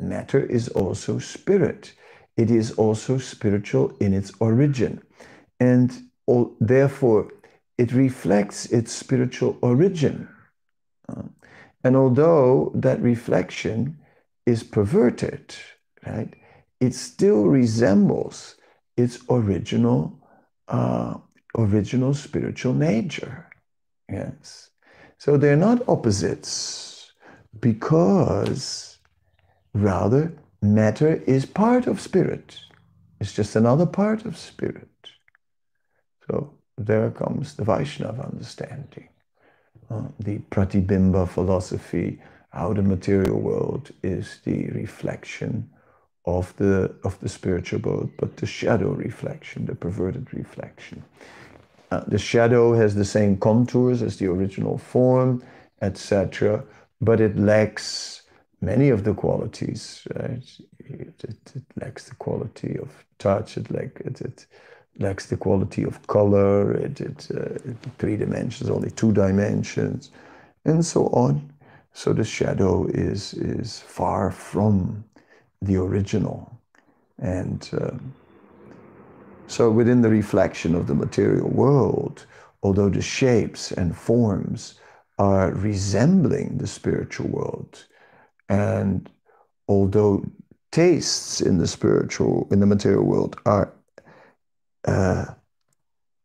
Matter 0.00 0.44
is 0.44 0.68
also 0.68 1.18
spirit. 1.18 1.92
It 2.36 2.50
is 2.50 2.72
also 2.72 3.18
spiritual 3.18 3.96
in 4.00 4.12
its 4.14 4.32
origin. 4.40 5.02
And 5.58 5.92
all, 6.26 6.54
therefore, 6.60 7.32
it 7.78 7.92
reflects 7.92 8.66
its 8.66 8.92
spiritual 8.92 9.58
origin. 9.62 10.28
And 11.84 11.96
although 11.96 12.72
that 12.74 13.00
reflection 13.00 13.98
is 14.46 14.62
perverted, 14.62 15.54
right, 16.06 16.34
it 16.80 16.94
still 16.94 17.44
resembles 17.44 18.56
its 18.96 19.18
original, 19.30 20.18
uh, 20.68 21.14
original 21.56 22.14
spiritual 22.14 22.74
nature. 22.74 23.48
Yes. 24.10 24.70
So 25.18 25.36
they're 25.36 25.56
not 25.56 25.88
opposites 25.88 27.12
because 27.60 28.98
rather 29.74 30.32
matter 30.62 31.16
is 31.26 31.46
part 31.46 31.86
of 31.86 32.00
spirit. 32.00 32.58
It's 33.20 33.32
just 33.32 33.56
another 33.56 33.86
part 33.86 34.24
of 34.24 34.36
spirit. 34.36 34.88
So 36.28 36.54
there 36.76 37.10
comes 37.10 37.54
the 37.54 37.64
Vaishnava 37.64 38.22
understanding. 38.22 39.08
Uh, 39.90 40.08
the 40.18 40.38
Pratibimba 40.50 41.28
philosophy, 41.28 42.20
how 42.50 42.72
the 42.72 42.82
material 42.82 43.40
world 43.40 43.90
is 44.02 44.40
the 44.44 44.66
reflection 44.70 45.70
of 46.24 46.54
the, 46.56 46.94
of 47.04 47.18
the 47.20 47.28
spiritual 47.28 47.80
world, 47.80 48.10
but 48.18 48.36
the 48.36 48.46
shadow 48.46 48.90
reflection, 48.90 49.66
the 49.66 49.74
perverted 49.74 50.32
reflection. 50.34 51.04
Uh, 51.90 52.00
the 52.08 52.18
shadow 52.18 52.74
has 52.74 52.94
the 52.94 53.04
same 53.04 53.36
contours 53.36 54.02
as 54.02 54.16
the 54.16 54.26
original 54.26 54.76
form, 54.76 55.42
etc., 55.82 56.64
but 57.00 57.20
it 57.20 57.38
lacks 57.38 58.22
many 58.60 58.88
of 58.88 59.04
the 59.04 59.14
qualities. 59.14 60.02
Right? 60.16 60.42
It, 60.80 61.24
it, 61.24 61.52
it, 61.54 61.62
lacks 61.76 62.08
the 62.08 62.14
quality 62.16 62.76
of 62.78 63.04
touch. 63.18 63.56
It, 63.56 63.70
lack, 63.70 64.00
it, 64.00 64.20
it 64.20 64.46
lacks 64.98 65.26
the 65.26 65.36
quality 65.36 65.82
of 65.84 66.06
color. 66.06 66.72
It, 66.72 67.00
it, 67.00 67.28
uh, 67.30 67.72
three 67.98 68.16
dimensions, 68.16 68.70
only 68.70 68.90
two 68.90 69.12
dimensions, 69.12 70.10
and 70.64 70.84
so 70.84 71.06
on. 71.08 71.52
So 71.92 72.12
the 72.12 72.24
shadow 72.24 72.86
is 72.88 73.34
is 73.34 73.80
far 73.80 74.30
from 74.30 75.04
the 75.62 75.76
original, 75.76 76.60
and. 77.18 77.68
Um, 77.80 78.14
so 79.48 79.70
within 79.70 80.02
the 80.02 80.08
reflection 80.08 80.74
of 80.74 80.86
the 80.86 80.94
material 80.94 81.48
world, 81.48 82.26
although 82.62 82.88
the 82.88 83.02
shapes 83.02 83.70
and 83.70 83.96
forms 83.96 84.80
are 85.18 85.52
resembling 85.52 86.58
the 86.58 86.66
spiritual 86.66 87.28
world, 87.28 87.86
and 88.48 89.08
although 89.68 90.24
tastes 90.72 91.40
in 91.40 91.58
the 91.58 91.66
spiritual, 91.66 92.48
in 92.50 92.60
the 92.60 92.66
material 92.66 93.04
world 93.04 93.36
are 93.46 93.72
uh, 94.86 95.26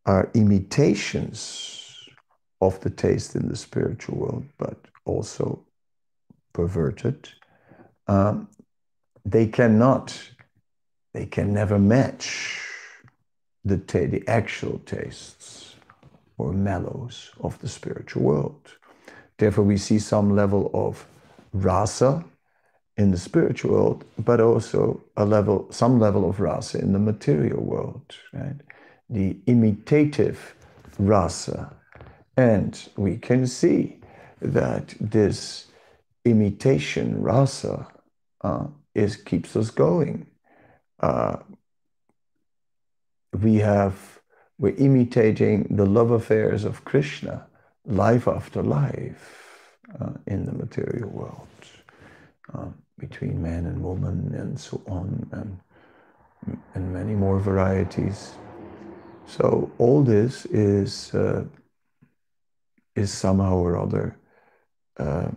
are 0.06 0.30
imitations 0.34 2.08
of 2.62 2.80
the 2.82 2.90
taste 2.90 3.36
in 3.36 3.48
the 3.50 3.56
spiritual 3.56 4.18
world, 4.18 4.46
but 4.58 4.78
also 5.06 5.64
perverted, 6.54 7.30
um, 8.08 8.48
they 9.26 9.48
cannot, 9.48 10.18
they 11.14 11.26
can 11.26 11.54
never 11.54 11.80
match 11.80 12.60
the, 13.64 13.78
the 13.78 14.24
actual 14.28 14.80
tastes 14.86 15.76
or 16.38 16.54
mellows 16.54 17.32
of 17.42 17.60
the 17.60 17.68
spiritual 17.68 18.24
world. 18.24 18.78
Therefore, 19.38 19.64
we 19.64 19.78
see 19.78 20.00
some 20.00 20.36
level 20.36 20.70
of 20.74 21.06
rasa 21.54 22.24
in 22.98 23.12
the 23.12 23.18
spiritual 23.18 23.72
world, 23.72 24.06
but 24.18 24.40
also 24.40 25.02
a 25.18 25.26
level, 25.26 25.68
some 25.72 26.00
level 26.00 26.30
of 26.30 26.40
rasa 26.40 26.80
in 26.80 26.94
the 26.94 27.00
material 27.00 27.62
world, 27.62 28.16
right? 28.34 28.56
The 29.10 29.38
imitative 29.48 30.56
rasa. 31.00 31.74
And 32.38 32.90
we 32.98 33.18
can 33.18 33.48
see 33.48 34.00
that 34.42 34.96
this 35.00 35.68
imitation 36.26 37.22
rasa 37.22 37.88
uh, 38.42 38.68
is 38.94 39.16
keeps 39.16 39.56
us 39.56 39.70
going. 39.70 40.28
Uh, 41.00 41.38
we 43.40 43.56
have, 43.56 44.20
we're 44.58 44.76
imitating 44.76 45.68
the 45.70 45.86
love 45.86 46.12
affairs 46.12 46.64
of 46.66 46.84
Krishna 46.86 47.48
life 47.86 48.28
after 48.28 48.62
life 48.62 49.78
uh, 50.00 50.12
in 50.28 50.46
the 50.46 50.52
material 50.52 51.10
world, 51.10 51.48
uh, 52.54 52.68
between 53.02 53.42
man 53.42 53.66
and 53.66 53.84
woman 53.84 54.34
and 54.36 54.60
so 54.60 54.80
on, 54.88 55.28
and, 55.32 55.60
and 56.76 56.94
many 56.94 57.16
more 57.16 57.40
varieties. 57.40 58.36
So 59.26 59.72
all 59.80 60.04
this 60.04 60.46
is, 60.46 61.14
uh, 61.14 61.44
is 62.96 63.12
somehow 63.12 63.56
or 63.58 63.78
other 63.78 64.16
uh, 64.98 65.30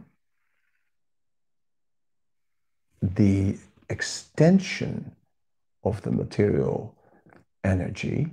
the 3.01 3.57
extension 3.89 5.13
of 5.85 6.03
the 6.03 6.11
material 6.11 6.95
energy, 7.63 8.29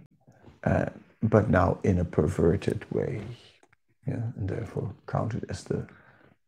uh, 0.64 0.88
but 1.24 1.50
now 1.50 1.78
in 1.84 2.00
a 2.00 2.06
perverted 2.06 2.86
way, 2.92 3.22
yeah, 4.08 4.24
and 4.38 4.50
therefore 4.50 4.94
counted 5.08 5.46
as 5.50 5.64
the 5.64 5.88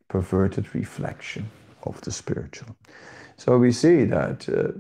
perverted 0.10 0.74
reflection 0.74 1.50
of 1.86 2.02
the 2.02 2.12
spiritual. 2.12 2.76
So 3.38 3.58
we 3.58 3.72
see 3.72 4.06
that 4.06 4.48
uh, 4.50 4.72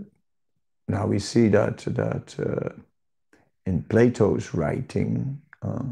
now 0.87 1.07
we 1.07 1.19
see 1.19 1.47
that 1.49 1.77
that 1.79 2.35
uh, 2.39 2.69
in 3.65 3.83
Plato's 3.83 4.53
writing, 4.53 5.41
uh, 5.61 5.83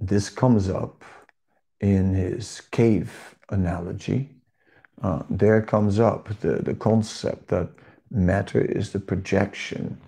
this 0.00 0.30
comes 0.30 0.68
up 0.68 1.04
in 1.80 2.14
his 2.14 2.60
cave 2.70 3.36
analogy. 3.50 4.28
Uh, 5.02 5.22
there 5.30 5.62
comes 5.62 6.00
up 6.00 6.28
the, 6.40 6.56
the 6.56 6.74
concept 6.74 7.48
that 7.48 7.68
matter 8.10 8.60
is 8.60 8.92
the 8.92 9.00
projection 9.00 9.98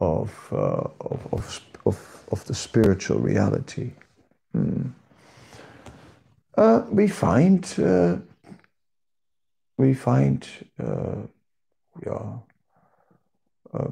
of, 0.00 0.48
uh, 0.52 0.88
of, 1.00 1.28
of, 1.32 1.60
of, 1.86 2.24
of, 2.30 2.44
the 2.44 2.54
spiritual 2.54 3.18
reality. 3.18 3.92
Hmm. 4.52 4.88
Uh, 6.56 6.82
we 6.90 7.08
find 7.08 7.64
uh, 7.78 8.16
we 9.78 9.94
find 9.94 10.46
uh, 10.82 11.16
yeah, 12.04 12.38
uh, 13.72 13.90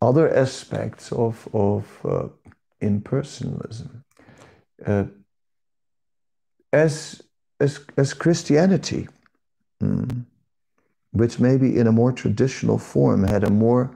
other 0.00 0.34
aspects 0.34 1.12
of, 1.12 1.48
of 1.52 2.00
uh, 2.04 2.28
impersonalism. 2.82 4.02
Uh, 4.84 5.04
as, 6.72 7.22
as, 7.60 7.80
as 7.96 8.12
Christianity, 8.14 9.08
mm, 9.82 10.24
which 11.12 11.38
maybe 11.38 11.78
in 11.78 11.86
a 11.86 11.92
more 11.92 12.12
traditional 12.12 12.78
form 12.78 13.24
had 13.24 13.44
a 13.44 13.50
more 13.50 13.90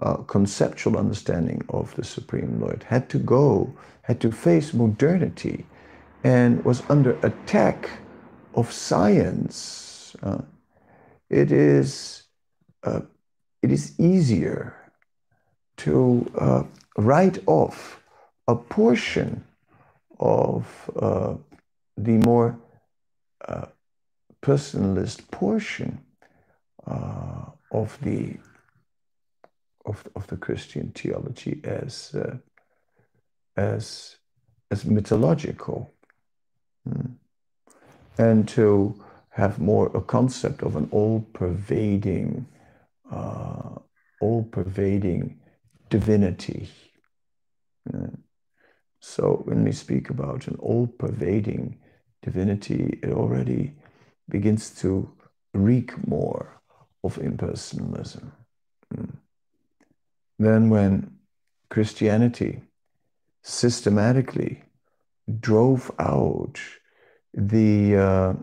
uh, 0.00 0.16
conceptual 0.16 0.96
understanding 0.96 1.62
of 1.68 1.94
the 1.96 2.04
Supreme 2.04 2.60
Lord, 2.60 2.84
had 2.88 3.08
to 3.10 3.18
go, 3.18 3.74
had 4.02 4.20
to 4.22 4.32
face 4.32 4.72
modernity, 4.72 5.66
and 6.24 6.64
was 6.64 6.82
under 6.88 7.12
attack 7.22 7.90
of 8.54 8.72
science. 8.72 10.16
Uh, 10.22 10.42
it 11.28 11.52
is 11.52 12.24
uh, 12.82 13.00
it 13.62 13.70
is 13.70 13.98
easier 13.98 14.74
to 15.76 16.30
uh, 16.38 16.62
write 16.96 17.38
off 17.46 18.02
a 18.48 18.56
portion 18.56 19.44
of 20.20 20.90
uh, 21.00 21.34
the 21.96 22.18
more 22.18 22.58
uh, 23.48 23.66
personalist 24.42 25.30
portion 25.30 25.98
uh, 26.86 27.46
of 27.72 27.98
the 28.02 28.36
of, 29.86 30.06
of 30.16 30.26
the 30.28 30.36
Christian 30.36 30.92
theology 30.94 31.60
as 31.64 32.14
as 33.56 34.16
as 34.70 34.84
mythological. 34.84 35.93
And 38.18 38.48
to 38.48 39.02
have 39.30 39.58
more 39.58 39.90
a 39.94 40.00
concept 40.00 40.62
of 40.62 40.76
an 40.76 40.88
all-pervading, 40.92 42.46
uh, 43.10 43.70
all-pervading 44.20 45.40
divinity. 45.90 46.68
Mm. 47.92 48.18
So 49.00 49.42
when 49.44 49.64
we 49.64 49.72
speak 49.72 50.10
about 50.10 50.46
an 50.46 50.56
all-pervading 50.60 51.78
divinity, 52.22 52.98
it 53.02 53.10
already 53.10 53.74
begins 54.28 54.70
to 54.80 55.12
reek 55.52 56.06
more 56.06 56.60
of 57.02 57.16
impersonalism. 57.16 58.30
Mm. 58.94 59.16
Then 60.38 60.70
when 60.70 61.18
Christianity 61.70 62.62
systematically 63.42 64.63
drove 65.40 65.90
out 65.98 66.60
the 67.32 67.96
uh, 67.96 68.34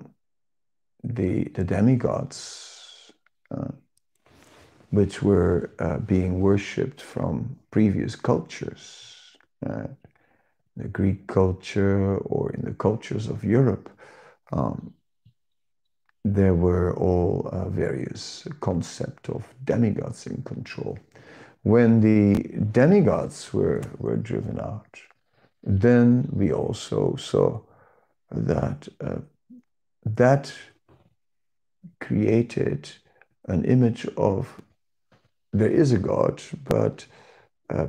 the, 1.04 1.46
the 1.56 1.64
demigods, 1.64 3.12
uh, 3.50 3.70
which 4.92 5.22
were 5.22 5.72
uh, 5.80 5.98
being 5.98 6.42
worshipped 6.42 7.02
from 7.02 7.58
previous 7.72 8.16
cultures, 8.16 9.38
uh, 9.66 9.88
the 10.78 10.88
Greek 10.88 11.28
culture 11.28 12.18
or 12.18 12.52
in 12.52 12.66
the 12.66 12.74
cultures 12.74 13.28
of 13.28 13.44
Europe, 13.44 13.90
um, 14.52 14.94
there 16.24 16.54
were 16.54 16.96
all 16.98 17.50
uh, 17.52 17.68
various 17.70 18.48
concept 18.60 19.30
of 19.30 19.48
demigods 19.64 20.28
in 20.28 20.44
control. 20.44 21.00
When 21.64 22.02
the 22.02 22.44
demigods 22.72 23.54
were, 23.54 23.82
were 23.98 24.18
driven 24.18 24.60
out, 24.60 25.00
then 25.64 26.28
we 26.32 26.51
also 26.51 27.16
saw 27.16 27.62
that 28.32 28.88
uh, 28.99 29.20
that 30.05 30.53
created 31.99 32.89
an 33.47 33.66
image 33.66 34.07
of 34.18 34.62
there 35.53 35.70
is 35.70 35.91
a 35.91 35.97
God, 35.97 36.41
but 36.64 37.05
uh, 37.70 37.88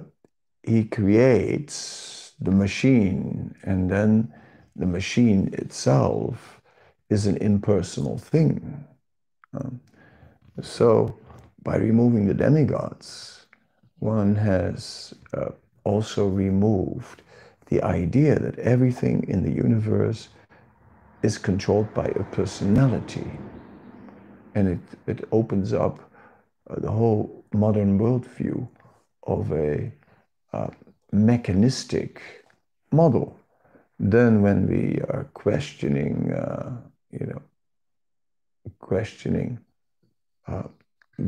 he 0.62 0.84
creates 0.84 2.32
the 2.40 2.50
machine, 2.50 3.54
and 3.62 3.90
then 3.90 4.32
the 4.74 4.86
machine 4.86 5.50
itself 5.52 6.60
is 7.08 7.26
an 7.26 7.36
impersonal 7.36 8.18
thing. 8.18 8.84
Um, 9.54 9.80
so, 10.60 11.16
by 11.62 11.76
removing 11.76 12.26
the 12.26 12.34
demigods, 12.34 13.46
one 13.98 14.34
has 14.34 15.14
uh, 15.34 15.50
also 15.84 16.26
removed 16.26 17.22
the 17.72 17.82
idea 17.82 18.38
that 18.38 18.58
everything 18.58 19.24
in 19.28 19.42
the 19.42 19.54
universe 19.66 20.28
is 21.22 21.38
controlled 21.38 21.92
by 21.94 22.06
a 22.16 22.24
personality 22.24 23.30
and 24.54 24.68
it, 24.68 24.84
it 25.06 25.28
opens 25.32 25.72
up 25.72 25.96
uh, 26.68 26.78
the 26.80 26.90
whole 26.90 27.44
modern 27.54 27.98
worldview 27.98 28.68
of 29.26 29.50
a 29.52 29.90
uh, 30.52 30.68
mechanistic 31.12 32.20
model. 32.90 33.34
Then, 33.98 34.42
when 34.42 34.66
we 34.66 35.00
are 35.08 35.24
questioning, 35.32 36.32
uh, 36.32 36.76
you 37.10 37.26
know, 37.26 37.42
questioning 38.80 39.58
uh, 40.46 40.64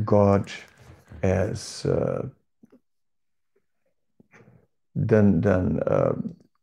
God 0.03 0.51
as 1.23 1.85
uh, 1.85 2.27
then 4.95 5.41
then 5.41 5.79
uh, 5.87 6.13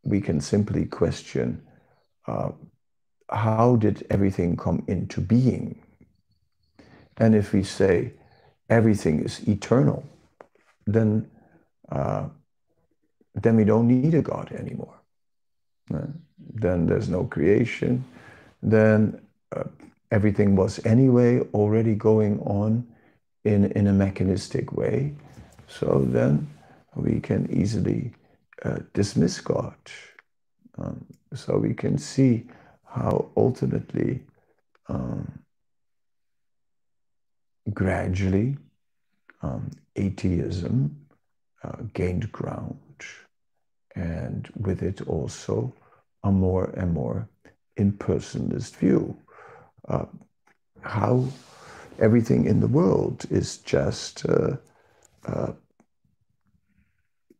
we 0.03 0.19
can 0.19 0.41
simply 0.41 0.85
question 0.85 1.61
how 3.29 3.75
did 3.77 4.05
everything 4.09 4.55
come 4.55 4.83
into 4.87 5.21
being 5.21 5.83
and 7.17 7.35
if 7.35 7.53
we 7.53 7.63
say 7.63 8.13
everything 8.69 9.23
is 9.23 9.47
eternal, 9.47 10.03
then 10.85 11.29
uh, 11.91 12.27
then 13.35 13.55
we 13.55 13.63
don't 13.63 13.87
need 13.87 14.13
a 14.13 14.21
God 14.21 14.51
anymore. 14.51 14.99
Uh, 15.93 16.07
then 16.37 16.85
there's 16.85 17.09
no 17.09 17.23
creation. 17.25 18.03
Then 18.61 19.21
uh, 19.55 19.65
everything 20.11 20.55
was 20.55 20.83
anyway 20.85 21.39
already 21.53 21.95
going 21.95 22.39
on 22.41 22.87
in, 23.43 23.71
in 23.71 23.87
a 23.87 23.93
mechanistic 23.93 24.71
way. 24.71 25.15
So 25.67 26.05
then 26.07 26.47
we 26.95 27.19
can 27.19 27.51
easily 27.51 28.13
uh, 28.63 28.79
dismiss 28.93 29.39
God. 29.39 29.75
Um, 30.77 31.05
so 31.33 31.57
we 31.57 31.73
can 31.73 31.97
see 31.97 32.45
how 32.85 33.31
ultimately 33.35 34.21
um, 34.87 35.39
gradually 37.73 38.57
um, 39.41 39.71
atheism 39.95 40.95
uh, 41.63 41.77
gained 41.93 42.31
ground, 42.31 42.77
and 43.95 44.49
with 44.57 44.81
it 44.81 45.01
also 45.07 45.73
a 46.23 46.31
more 46.31 46.73
and 46.77 46.93
more 46.93 47.27
impersonalist 47.79 48.75
view. 48.75 49.17
Uh, 49.87 50.05
how 50.81 51.25
everything 51.99 52.45
in 52.45 52.59
the 52.59 52.67
world 52.67 53.25
is 53.29 53.57
just 53.57 54.25
uh, 54.25 54.55
uh, 55.25 55.51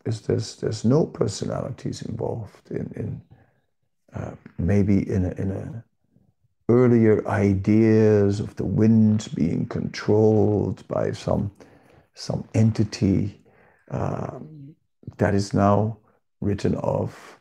is 0.05 0.21
there's 0.21 0.55
there's 0.57 0.83
no 0.83 1.05
personalities 1.05 2.01
involved 2.01 2.71
in 2.71 2.91
in 2.95 3.21
uh, 4.13 4.35
maybe 4.57 5.09
in 5.09 5.25
a, 5.25 5.31
in 5.41 5.51
a 5.51 5.83
earlier 6.69 7.27
ideas 7.27 8.39
of 8.39 8.55
the 8.55 8.65
wind 8.65 9.29
being 9.35 9.65
controlled 9.67 10.87
by 10.87 11.11
some, 11.11 11.51
some 12.13 12.47
entity 12.53 13.41
uh, 13.91 14.39
that 15.17 15.35
is 15.35 15.53
now 15.53 15.97
written 16.41 16.75
off 16.75 17.39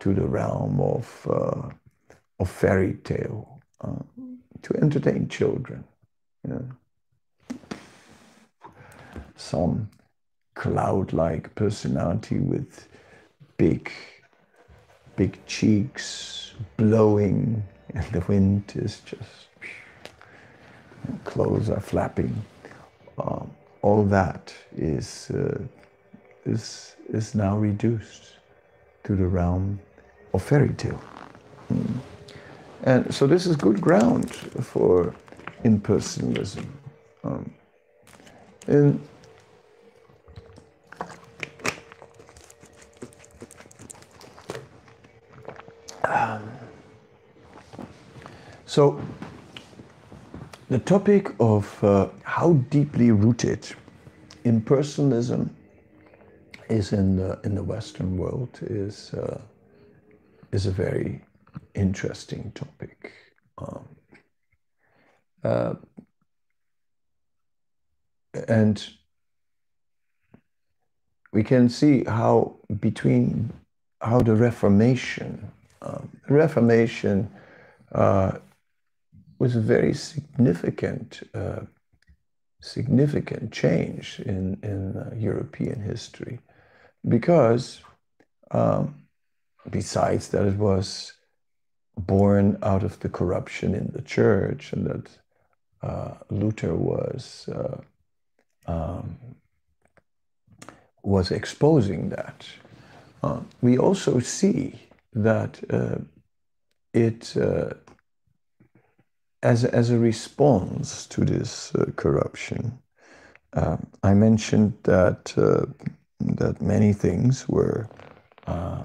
to 0.00 0.12
the 0.12 0.26
realm 0.26 0.80
of, 0.80 1.26
uh, 1.30 1.68
of 2.40 2.50
fairy 2.50 2.94
tale 3.04 3.62
uh, 3.80 4.02
to 4.62 4.76
entertain 4.76 5.28
children. 5.28 5.84
You 6.46 6.50
know. 6.50 7.58
Some 9.36 9.88
cloud 10.54 11.12
like 11.12 11.54
personality 11.54 12.38
with 12.38 12.88
big, 13.56 13.90
big 15.16 15.38
cheeks 15.46 16.54
blowing 16.76 17.62
and 17.94 18.04
the 18.12 18.20
wind 18.20 18.72
is 18.76 19.00
just 19.00 19.48
clothes 21.24 21.70
are 21.70 21.80
flapping. 21.80 22.44
Um, 23.18 23.50
all 23.82 24.04
that 24.04 24.54
is 24.76 25.30
uh, 25.30 25.58
is 26.46 26.96
is 27.08 27.34
now 27.34 27.56
reduced 27.56 28.38
to 29.04 29.14
the 29.14 29.26
realm 29.26 29.78
of 30.32 30.42
fairy 30.42 30.72
tale. 30.74 31.00
Mm. 31.72 31.98
And 32.84 33.14
so 33.14 33.26
this 33.26 33.46
is 33.46 33.56
good 33.56 33.80
ground 33.80 34.32
for 34.32 35.14
impersonalism. 35.64 36.66
Um, 37.22 37.50
and 38.66 39.00
um, 46.08 46.50
so, 48.66 49.00
the 50.68 50.78
topic 50.78 51.32
of 51.38 51.82
uh, 51.84 52.08
how 52.22 52.54
deeply 52.70 53.10
rooted 53.10 53.66
impersonalism 54.44 55.50
is 56.68 56.92
in 56.92 57.16
the 57.16 57.38
in 57.44 57.54
the 57.54 57.62
Western 57.62 58.16
world 58.16 58.58
is 58.62 59.12
uh, 59.14 59.40
is 60.52 60.66
a 60.66 60.70
very 60.70 61.20
interesting 61.74 62.52
topic. 62.54 63.12
Um, 63.58 63.88
uh, 65.42 65.74
and 68.48 68.86
we 71.32 71.42
can 71.42 71.68
see 71.68 72.04
how 72.04 72.56
between 72.80 73.52
how 74.00 74.20
the 74.20 74.34
Reformation, 74.34 75.50
um, 75.84 76.10
the 76.26 76.34
Reformation 76.34 77.30
uh, 77.92 78.32
was 79.38 79.54
a 79.54 79.60
very 79.60 79.94
significant, 79.94 81.22
uh, 81.34 81.60
significant 82.60 83.52
change 83.52 84.20
in 84.24 84.58
in 84.62 84.96
uh, 84.96 85.14
European 85.16 85.80
history, 85.80 86.40
because 87.06 87.82
um, 88.50 88.94
besides 89.70 90.28
that 90.28 90.46
it 90.46 90.56
was 90.56 91.12
born 91.96 92.58
out 92.62 92.82
of 92.82 92.98
the 93.00 93.08
corruption 93.08 93.74
in 93.74 93.90
the 93.92 94.02
church 94.02 94.72
and 94.72 94.86
that 94.86 95.08
uh, 95.82 96.14
Luther 96.30 96.74
was 96.74 97.48
uh, 97.48 97.76
um, 98.66 99.18
was 101.02 101.30
exposing 101.30 102.08
that. 102.08 102.46
Uh, 103.22 103.40
we 103.60 103.78
also 103.78 104.18
see 104.18 104.74
that 105.14 105.60
uh, 105.70 105.98
it, 106.92 107.36
uh, 107.36 107.74
as, 109.42 109.64
as 109.64 109.90
a 109.90 109.98
response 109.98 111.06
to 111.06 111.24
this 111.24 111.74
uh, 111.74 111.86
corruption, 111.96 112.78
um, 113.52 113.86
I 114.02 114.14
mentioned 114.14 114.74
that 114.82 115.32
uh, 115.36 115.66
that 116.20 116.60
many 116.60 116.92
things 116.92 117.48
were 117.48 117.88
uh, 118.46 118.82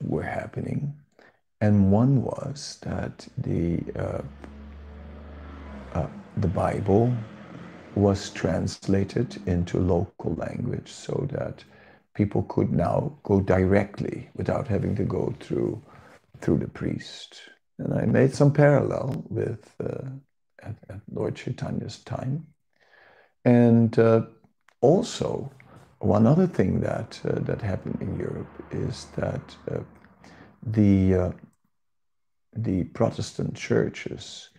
were 0.00 0.22
happening, 0.22 0.94
and 1.60 1.90
one 1.90 2.22
was 2.22 2.78
that 2.82 3.26
the 3.38 3.80
the 6.36 6.48
Bible 6.48 7.12
was 7.94 8.30
translated 8.30 9.42
into 9.46 9.78
local 9.78 10.34
language 10.36 10.90
so 10.90 11.26
that 11.32 11.64
people 12.20 12.42
could 12.54 12.70
now 12.70 12.96
go 13.22 13.40
directly 13.40 14.28
without 14.34 14.68
having 14.68 14.94
to 14.94 15.04
go 15.18 15.24
through 15.44 15.72
through 16.42 16.58
the 16.58 16.74
priest. 16.80 17.30
And 17.78 17.90
I 18.02 18.04
made 18.18 18.32
some 18.34 18.52
parallel 18.52 19.06
with 19.38 19.62
uh, 19.88 20.08
at, 20.68 20.76
at, 20.92 21.00
Lord 21.18 21.34
Chaitanya's 21.40 21.98
time. 22.16 22.34
And 23.44 23.98
uh, 23.98 24.20
also, 24.82 25.50
one 26.16 26.26
other 26.32 26.46
thing 26.46 26.80
that 26.80 27.10
uh, 27.24 27.38
that 27.48 27.62
happened 27.72 27.98
in 28.06 28.18
Europe 28.28 28.54
is 28.70 29.06
that 29.20 29.46
uh, 29.72 29.80
the 30.78 30.94
uh, 31.22 31.32
the 32.66 32.78
Protestant 32.98 33.52
churches 33.68 34.50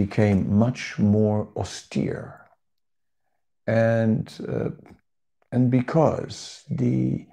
became 0.00 0.40
much 0.66 0.98
more 0.98 1.48
austere 1.56 2.24
and 3.66 4.24
uh, 4.54 4.70
and 5.52 5.70
because 5.70 6.64
the 6.70 7.26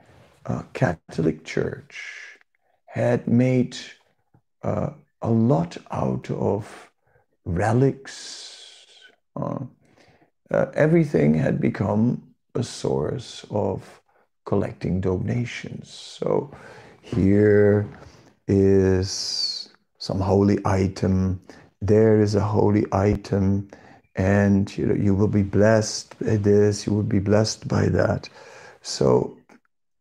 uh, 0.45 0.63
Catholic 0.73 1.43
Church 1.43 2.39
had 2.85 3.27
made 3.27 3.77
uh, 4.63 4.91
a 5.21 5.29
lot 5.29 5.77
out 5.91 6.29
of 6.31 6.91
relics, 7.45 8.85
uh, 9.35 9.59
uh, 10.51 10.65
everything 10.73 11.33
had 11.33 11.61
become 11.61 12.23
a 12.55 12.63
source 12.63 13.45
of 13.51 14.01
collecting 14.45 14.99
donations. 15.01 15.89
So 15.89 16.51
here 17.01 17.87
is 18.47 19.69
some 19.99 20.19
holy 20.19 20.57
item, 20.65 21.41
there 21.81 22.19
is 22.19 22.35
a 22.35 22.41
holy 22.41 22.85
item 22.91 23.69
and 24.17 24.75
you 24.77 24.85
know 24.85 24.95
you 24.95 25.13
will 25.15 25.27
be 25.27 25.43
blessed 25.43 26.17
by 26.19 26.35
this 26.37 26.85
you 26.85 26.93
will 26.93 27.03
be 27.03 27.19
blessed 27.19 27.67
by 27.67 27.85
that. 27.87 28.27
So 28.81 29.37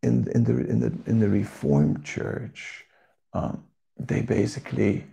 in, 0.03 0.29
in 0.35 0.45
the 0.45 0.53
in 0.67 0.81
the 0.81 0.93
in 1.07 1.21
the 1.21 1.29
reformed 1.29 2.05
church 2.05 2.85
um, 3.35 3.65
they 3.99 4.23
basically 4.23 5.07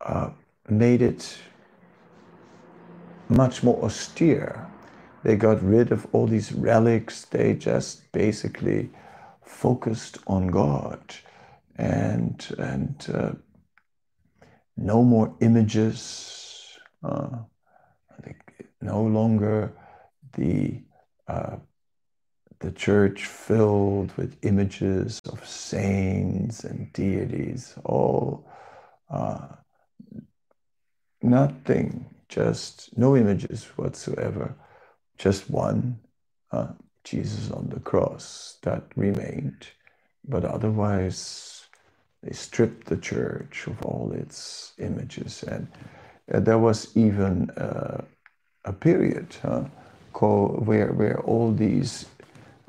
uh, 0.00 0.30
made 0.68 1.02
it 1.02 1.36
much 3.28 3.62
more 3.62 3.82
austere. 3.84 4.66
They 5.22 5.36
got 5.36 5.62
rid 5.62 5.92
of 5.92 6.06
all 6.12 6.26
these 6.26 6.52
relics. 6.52 7.26
They 7.26 7.54
just 7.54 8.10
basically 8.12 8.90
focused 9.44 10.18
on 10.26 10.46
god 10.46 11.00
and 11.76 12.46
and 12.58 13.06
uh, 13.12 13.32
no 14.76 15.02
more 15.02 15.34
images 15.40 16.78
uh, 17.02 17.38
no 18.80 19.02
longer 19.02 19.72
the 20.34 20.82
uh, 21.28 21.56
the 22.60 22.70
church 22.72 23.24
filled 23.24 24.12
with 24.16 24.36
images 24.42 25.20
of 25.30 25.46
saints 25.46 26.64
and 26.64 26.92
deities, 26.92 27.74
all 27.84 28.46
uh, 29.08 29.48
nothing, 31.22 32.04
just 32.28 32.96
no 32.98 33.16
images 33.16 33.64
whatsoever, 33.76 34.54
just 35.16 35.48
one, 35.50 35.98
uh, 36.52 36.68
Jesus 37.02 37.50
on 37.50 37.70
the 37.70 37.80
cross, 37.80 38.58
that 38.62 38.84
remained. 38.94 39.66
But 40.28 40.44
otherwise, 40.44 41.64
they 42.22 42.32
stripped 42.32 42.88
the 42.88 42.98
church 42.98 43.66
of 43.66 43.80
all 43.82 44.12
its 44.12 44.74
images. 44.78 45.42
And 45.44 45.66
uh, 46.32 46.40
there 46.40 46.58
was 46.58 46.94
even 46.94 47.48
uh, 47.50 48.04
a 48.64 48.72
period 48.72 49.36
uh, 49.44 49.64
called 50.12 50.66
where 50.66 50.92
where 50.92 51.20
all 51.20 51.52
these 51.52 52.06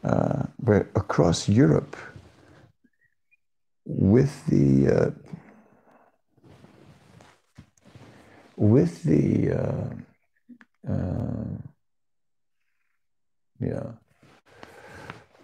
uh, 0.03 0.43
where 0.57 0.89
across 0.95 1.49
Europe 1.49 1.95
with 3.85 4.45
the 4.47 4.87
uh, 4.87 5.11
with 8.55 9.03
the 9.03 9.51
uh, 9.51 10.91
uh, 10.91 11.45
yeah 13.59 13.91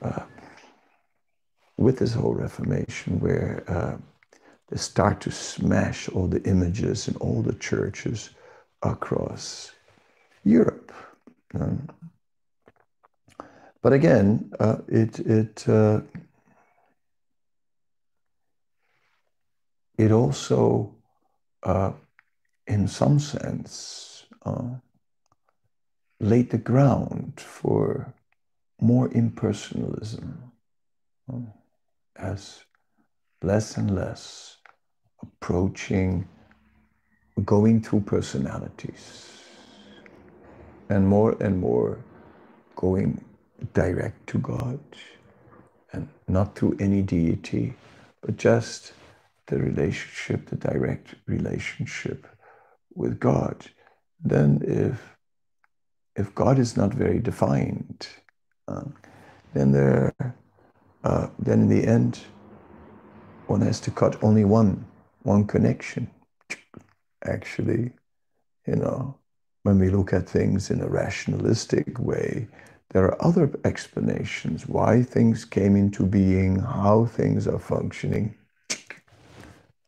uh, 0.02 0.24
with 1.78 2.00
this 2.00 2.14
whole 2.14 2.34
Reformation 2.34 3.20
where 3.20 4.00
they 4.70 4.78
start 4.78 5.22
to 5.22 5.32
smash 5.32 6.10
all 6.10 6.28
the 6.28 6.44
images 6.44 7.08
in 7.08 7.16
all 7.18 7.42
the 7.42 7.54
churches 7.54 8.32
across 8.82 9.72
Europe. 10.48 10.92
Um, 11.54 11.90
but 13.82 13.94
again, 13.94 14.52
uh, 14.60 14.78
it 14.88 15.20
it 15.20 15.68
uh, 15.68 16.02
it 19.98 20.12
also, 20.12 20.96
uh, 21.64 21.92
in 22.68 22.88
some 22.88 23.20
sense, 23.20 24.26
uh, 24.46 24.76
laid 26.20 26.50
the 26.50 26.58
ground 26.58 27.40
for 27.40 28.14
more 28.80 29.10
impersonalism, 29.10 30.38
um, 31.30 31.52
as 32.16 32.64
less 33.42 33.78
and 33.78 33.96
less 33.96 34.58
approaching, 35.22 36.28
going 37.46 37.82
through 37.82 38.02
personalities 38.02 39.37
and 40.90 41.08
more 41.08 41.36
and 41.40 41.60
more 41.60 41.98
going 42.76 43.24
direct 43.74 44.28
to 44.28 44.38
God 44.38 44.80
and 45.92 46.08
not 46.28 46.56
through 46.56 46.78
any 46.80 47.02
deity, 47.02 47.74
but 48.22 48.38
just 48.38 48.94
the 49.48 49.58
relationship, 49.58 50.48
the 50.48 50.56
direct 50.56 51.16
relationship 51.26 52.28
with 52.94 53.20
God. 53.20 53.66
Then, 54.24 54.62
if 54.64 55.16
if 56.16 56.34
God 56.34 56.58
is 56.60 56.76
not 56.76 56.94
very 56.94 57.20
defined, 57.20 58.08
uh, 58.68 58.86
then 59.54 59.72
there, 59.72 60.16
uh, 61.04 61.28
then 61.38 61.62
in 61.62 61.70
the 61.70 61.88
end, 61.88 62.20
one 63.46 63.62
has 63.62 63.80
to 63.82 63.92
cut 63.92 64.22
only 64.24 64.44
one 64.46 64.86
one 65.24 65.46
connection. 65.46 66.10
Actually, 67.24 67.92
you 68.66 68.76
know, 68.76 69.18
when 69.68 69.80
we 69.80 69.90
look 69.90 70.14
at 70.14 70.30
things 70.30 70.72
in 70.72 70.80
a 70.80 70.88
rationalistic 70.88 72.00
way, 72.00 72.48
there 72.92 73.04
are 73.04 73.22
other 73.22 73.52
explanations 73.66 74.66
why 74.66 75.04
things 75.04 75.44
came 75.44 75.76
into 75.76 76.06
being, 76.06 76.58
how 76.58 77.04
things 77.04 77.50
are 77.50 77.60
functioning. 77.60 78.34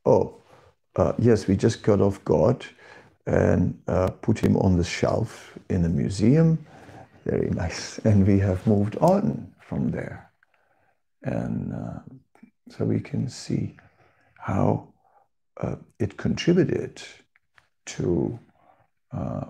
Oh, 0.05 0.35
uh, 0.97 1.13
yes, 1.17 1.47
we 1.47 1.55
just 1.55 1.81
cut 1.81 2.01
off 2.01 2.21
God 2.25 2.65
and 3.25 3.81
uh, 3.87 4.09
put 4.21 4.37
him 4.37 4.57
on 4.57 4.75
the 4.75 4.83
shelf 4.83 5.57
in 5.69 5.85
a 5.85 5.89
museum. 5.89 6.65
Very 7.25 7.49
nice. 7.63 7.99
And 7.99 8.27
we 8.27 8.37
have 8.39 8.67
moved 8.67 8.97
on 8.97 9.53
from 9.61 9.91
there. 9.91 10.29
And 11.23 11.73
uh, 11.73 11.99
so 12.67 12.83
we 12.83 12.99
can 12.99 13.29
see 13.29 13.77
how 14.37 14.89
uh, 15.61 15.77
it 15.99 16.17
contributed 16.17 17.01
to, 17.85 18.37
uh, 19.13 19.45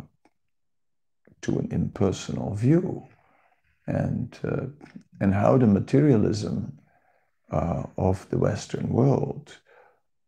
to 1.42 1.60
an 1.60 1.70
impersonal 1.72 2.54
view. 2.56 3.08
And, 3.88 4.38
uh, 4.44 4.68
and 5.20 5.34
how 5.34 5.58
the 5.58 5.68
materialism 5.68 6.80
uh, 7.52 7.84
of 7.98 8.30
the 8.30 8.38
Western 8.38 8.90
world 8.90 9.58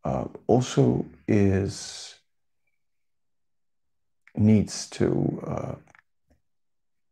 uh, 0.03 0.25
also 0.47 1.05
is 1.27 2.15
needs 4.35 4.89
to 4.89 5.43
uh, 5.45 5.75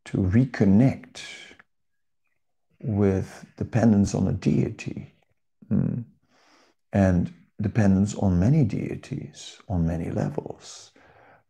to 0.05 0.17
reconnect 0.17 1.21
with 2.81 3.45
dependence 3.57 4.15
on 4.15 4.27
a 4.27 4.33
deity. 4.33 5.13
Mm. 5.71 6.03
and 6.93 7.31
dependence 7.61 8.15
on 8.15 8.39
many 8.39 8.63
deities 8.63 9.59
on 9.67 9.85
many 9.85 10.09
levels. 10.09 10.91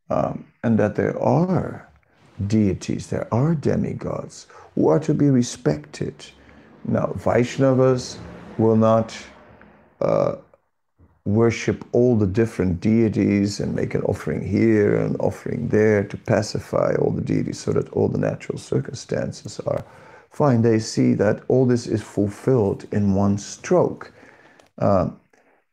Um, 0.10 0.52
and 0.64 0.78
that 0.80 0.95
there 0.95 1.18
are 1.22 1.89
deities. 2.48 3.08
There 3.08 3.28
are 3.34 3.56
demigods 3.56 4.48
who 4.76 4.88
are 4.88 5.00
to 5.00 5.14
be 5.14 5.30
respected. 5.30 6.14
Now 6.86 7.08
vaishnavas 7.18 8.18
will 8.58 8.76
not 8.76 9.16
uh, 10.02 10.36
worship 11.26 11.86
all 11.92 12.16
the 12.16 12.28
different 12.28 12.80
deities 12.80 13.60
and 13.60 13.76
make 13.76 13.94
an 13.94 14.02
offering 14.04 14.46
here 14.46 14.96
and 14.96 15.16
offering 15.20 15.68
there 15.68 16.04
to 16.04 16.18
pacify 16.18 16.96
all 16.96 17.12
the 17.12 17.22
deities 17.22 17.60
so 17.60 17.72
that 17.74 17.90
all 17.90 18.08
the 18.08 18.18
natural 18.18 18.58
circumstances 18.58 19.60
are 19.62 19.84
fine. 20.32 20.62
They 20.62 20.80
see 20.80 21.14
that 21.16 21.44
all 21.48 21.66
this 21.66 21.88
is 21.88 22.02
fulfilled 22.02 22.88
in 22.92 23.14
one 23.14 23.38
stroke 23.38 24.12
uh, 24.80 25.10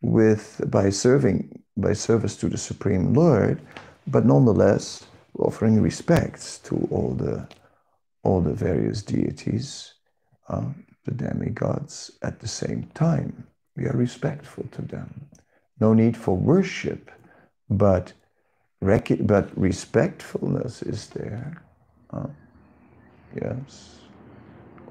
with 0.02 0.60
by 0.66 0.90
serving 0.90 1.62
by 1.76 1.92
service 1.92 2.36
to 2.36 2.48
the 2.48 2.58
Supreme 2.58 3.14
Lord, 3.14 3.60
but 4.06 4.24
nonetheless 4.24 5.06
offering 5.38 5.80
respects 5.80 6.58
to 6.58 6.88
all 6.90 7.14
the 7.14 7.48
all 8.22 8.40
the 8.40 8.54
various 8.54 9.02
deities, 9.02 9.94
uh, 10.48 10.64
the 11.04 11.12
demigods 11.12 12.10
at 12.22 12.40
the 12.40 12.48
same 12.48 12.84
time. 12.94 13.46
We 13.76 13.86
are 13.86 13.96
respectful 13.96 14.64
to 14.72 14.82
them 14.82 15.28
no 15.80 15.92
need 15.92 16.16
for 16.16 16.36
worship, 16.36 17.10
but, 17.68 18.12
but 18.80 19.50
respectfulness 19.58 20.82
is 20.82 21.08
there. 21.08 21.62
Uh, 22.10 22.28
yes. 23.34 23.98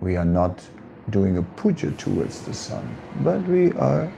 We 0.02 0.16
are 0.16 0.26
not 0.26 0.62
doing 1.10 1.38
a 1.38 1.44
puja 1.44 1.92
towards 1.92 2.42
the 2.42 2.54
sun, 2.54 2.88
but 3.24 3.42
we 3.48 3.72
are 3.74 4.12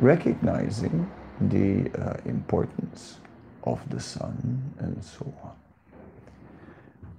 recognizing 0.00 1.10
the 1.40 1.90
uh, 2.00 2.16
importance 2.24 3.18
of 3.72 3.88
the 3.90 4.00
sun 4.00 4.74
and 4.78 5.04
so 5.04 5.32
on, 5.42 5.56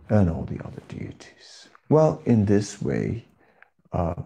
and 0.10 0.30
all 0.30 0.44
the 0.44 0.60
other 0.66 0.82
deities. 0.88 1.70
Well, 1.90 2.22
in 2.26 2.46
this 2.46 2.82
way, 2.82 3.26
uh, 3.92 4.22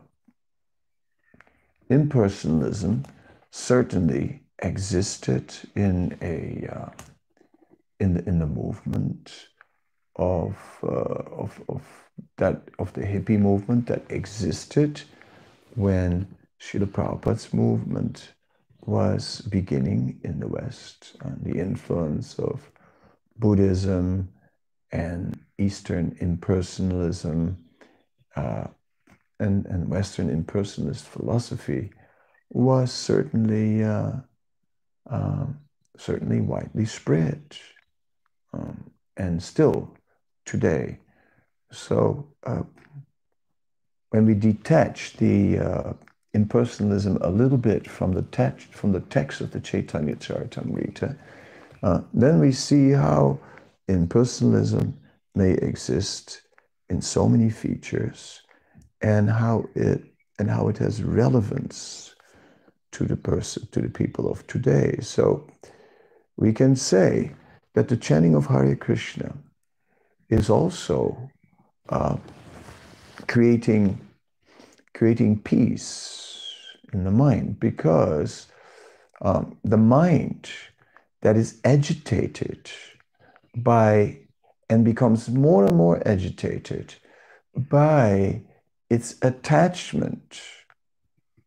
impersonalism 1.90 3.06
certainly 3.52 4.42
existed 4.60 5.54
in 5.76 6.18
a 6.22 6.68
uh, 6.74 6.90
in 8.00 8.14
the 8.16 8.28
in 8.28 8.40
the 8.40 8.48
movement 8.48 9.50
of, 10.16 10.56
uh, 10.84 11.44
of 11.44 11.62
of 11.70 11.82
that 12.38 12.62
of 12.80 12.94
the 12.94 13.02
hippie 13.02 13.40
movement 13.40 13.88
that 13.88 14.04
existed 14.10 15.02
when 15.76 16.28
Srila 16.62 16.88
Prabhupada's 16.88 17.54
movement 17.54 18.34
was 18.86 19.42
beginning 19.42 20.20
in 20.24 20.40
the 20.40 20.48
West, 20.48 21.16
and 21.22 21.44
the 21.44 21.60
influence 21.60 22.38
of 22.40 22.70
Buddhism 23.38 24.30
and 24.92 25.40
Eastern 25.58 26.16
impersonalism 26.22 27.56
uh, 28.36 28.66
and, 29.40 29.66
and 29.66 29.90
Western 29.90 30.30
impersonalist 30.30 31.04
philosophy 31.04 31.92
was 32.50 32.92
certainly 32.92 33.84
uh, 33.84 34.12
um, 35.10 35.60
certainly 35.98 36.42
widely 36.42 36.86
spread 36.86 37.58
um, 38.54 38.92
and 39.18 39.42
still 39.42 39.96
today. 40.46 41.00
So 41.72 42.28
uh, 42.46 42.64
when 44.10 44.26
we 44.26 44.34
detach 44.36 45.14
the 45.18 45.58
uh, 45.58 45.94
impersonalism 46.36 47.20
a 47.22 47.30
little 47.30 47.58
bit 47.58 47.90
from 47.90 48.14
the 48.14 48.24
text 48.24 48.68
from 48.74 48.92
the 48.92 49.02
text 49.02 49.42
of 49.42 49.52
the 49.52 49.60
Chaitanya 49.60 50.16
Charitamrita, 50.16 51.18
uh, 51.84 52.02
then 52.14 52.40
we 52.40 52.52
see 52.52 52.92
how 52.92 53.40
impersonalism 53.90 54.94
may 55.36 55.52
exist 55.52 56.42
in 56.90 57.02
so 57.02 57.28
many 57.28 57.50
features 57.50 58.42
and 59.02 59.30
how 59.30 59.66
it 59.76 60.04
and 60.40 60.50
how 60.50 60.68
it 60.68 60.78
has 60.78 61.04
relevance 61.04 62.16
to 62.92 63.06
the 63.06 63.16
person, 63.16 63.68
to 63.72 63.82
the 63.82 63.90
people 63.90 64.32
of 64.32 64.46
today. 64.48 64.98
So 65.02 65.48
we 66.38 66.54
can 66.54 66.76
say 66.76 67.32
that 67.74 67.88
the 67.88 67.98
chanting 67.98 68.36
of 68.36 68.46
Hare 68.48 68.76
Krishna 68.76 69.36
is 70.30 70.50
also 70.50 71.30
uh, 71.90 72.18
creating 73.28 74.00
creating 74.94 75.42
peace 75.42 76.56
in 76.94 77.04
the 77.04 77.12
mind 77.12 77.60
because 77.60 78.48
um, 79.22 79.58
the 79.64 79.78
mind 79.78 80.50
that 81.22 81.38
is 81.38 81.60
agitated 81.64 82.70
by 83.56 84.18
and 84.70 84.84
becomes 84.84 85.30
more 85.30 85.66
and 85.66 85.76
more 85.76 86.02
agitated 86.08 86.96
by 87.56 88.42
its 88.90 89.16
attachment 89.22 90.42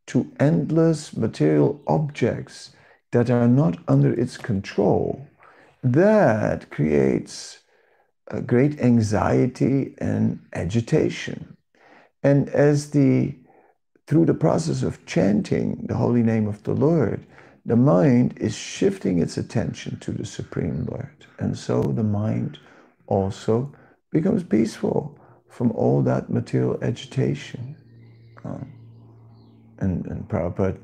to 0.06 0.32
endless 0.38 1.16
material 1.16 1.80
objects 1.86 2.70
that 3.10 3.30
are 3.30 3.48
not 3.48 3.78
under 3.88 4.12
its 4.12 4.36
control, 4.36 5.26
that 5.82 6.70
creates 6.70 7.58
a 8.28 8.40
great 8.40 8.80
anxiety 8.80 9.94
and 9.98 10.40
agitation. 10.52 11.55
And 12.22 12.48
as 12.50 12.90
the 12.90 13.34
through 14.06 14.26
the 14.26 14.34
process 14.34 14.82
of 14.82 15.04
chanting 15.04 15.84
the 15.88 15.96
holy 15.96 16.22
name 16.22 16.46
of 16.46 16.62
the 16.62 16.72
Lord, 16.72 17.26
the 17.64 17.76
mind 17.76 18.38
is 18.38 18.54
shifting 18.56 19.18
its 19.18 19.36
attention 19.36 19.98
to 20.00 20.12
the 20.12 20.24
Supreme 20.24 20.86
Lord. 20.86 21.26
And 21.40 21.58
so 21.58 21.82
the 21.82 22.04
mind 22.04 22.58
also 23.08 23.72
becomes 24.12 24.44
peaceful 24.44 25.18
from 25.48 25.72
all 25.72 26.02
that 26.02 26.30
material 26.30 26.78
agitation. 26.82 27.76
Um, 28.44 28.72
and, 29.78 30.06
and 30.06 30.28
Prabhupada 30.28 30.78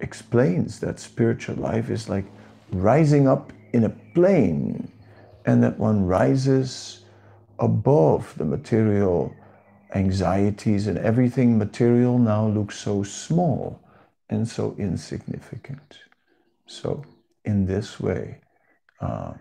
explains 0.00 0.80
that 0.80 0.98
spiritual 0.98 1.56
life 1.56 1.90
is 1.90 2.08
like 2.08 2.24
rising 2.72 3.28
up 3.28 3.52
in 3.72 3.84
a 3.84 3.90
plane 4.14 4.90
and 5.44 5.62
that 5.62 5.78
one 5.78 6.04
rises 6.04 7.04
above 7.58 8.34
the 8.38 8.44
material 8.44 9.34
anxieties 9.94 10.86
and 10.86 10.98
everything 10.98 11.58
material 11.58 12.18
now 12.18 12.46
looks 12.46 12.78
so 12.78 13.02
small 13.02 13.80
and 14.28 14.48
so 14.48 14.74
insignificant. 14.78 15.98
So, 16.66 17.04
in 17.44 17.66
this 17.66 18.00
way, 18.00 18.40
uh, 19.00 19.34